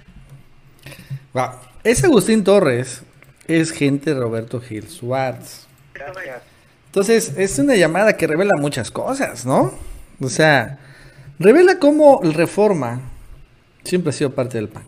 [1.34, 1.50] Wow.
[1.84, 3.02] Ese Agustín Torres
[3.48, 5.68] es gente de Roberto Gil Schwartz.
[5.94, 6.42] Gracias.
[6.88, 9.74] Entonces, es una llamada que revela muchas cosas, ¿no?
[10.22, 10.78] O sea,
[11.40, 13.02] revela cómo el Reforma
[13.84, 14.84] siempre ha sido parte del PAN.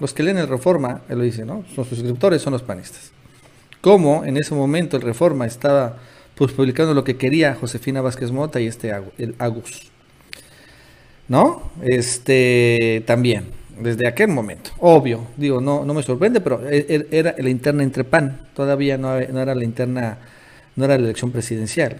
[0.00, 1.64] Los que leen el Reforma, él lo dice, ¿no?
[1.74, 3.10] Sus suscriptores son los panistas.
[3.80, 5.96] Cómo en ese momento el Reforma estaba
[6.34, 9.90] pues publicando lo que quería Josefina Vázquez Mota y este el Agus.
[11.28, 11.70] ¿No?
[11.82, 13.46] Este también,
[13.80, 14.70] desde aquel momento.
[14.78, 18.98] Obvio, digo, no, no me sorprende, pero e- e- era la interna entre PAN, todavía
[18.98, 20.18] no, no era la interna,
[20.76, 21.98] no era la elección presidencial.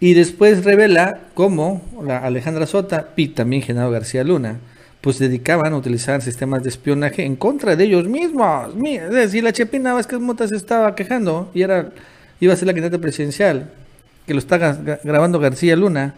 [0.00, 4.58] Y después revela cómo la Alejandra Sota y también Genaro García Luna,
[5.02, 8.74] pues dedicaban a utilizar sistemas de espionaje en contra de ellos mismos.
[8.74, 11.90] Mira, es decir, la Chepina Vázquez Mota estaba quejando y era
[12.40, 13.70] iba a ser la candidata presidencial,
[14.26, 14.58] que lo está
[15.04, 16.14] grabando García Luna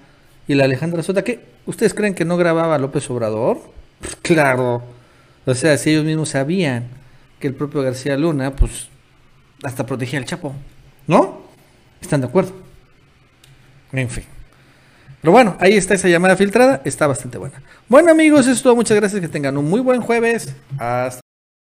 [0.49, 1.41] y la Alejandra Sota, ¿qué?
[1.67, 3.59] ¿Ustedes creen que no grababa López Obrador?
[4.23, 4.83] Claro.
[5.45, 6.85] O sea, si ellos mismos sabían
[7.39, 8.89] que el propio García Luna, pues,
[9.63, 10.55] hasta protegía al Chapo,
[11.07, 11.43] ¿no?
[12.01, 12.53] ¿Están de acuerdo?
[13.93, 14.25] En fin.
[15.21, 17.63] Pero bueno, ahí está esa llamada filtrada, está bastante buena.
[17.89, 20.55] Bueno amigos, eso es todo, muchas gracias, que tengan un muy buen jueves.
[20.79, 21.24] Hasta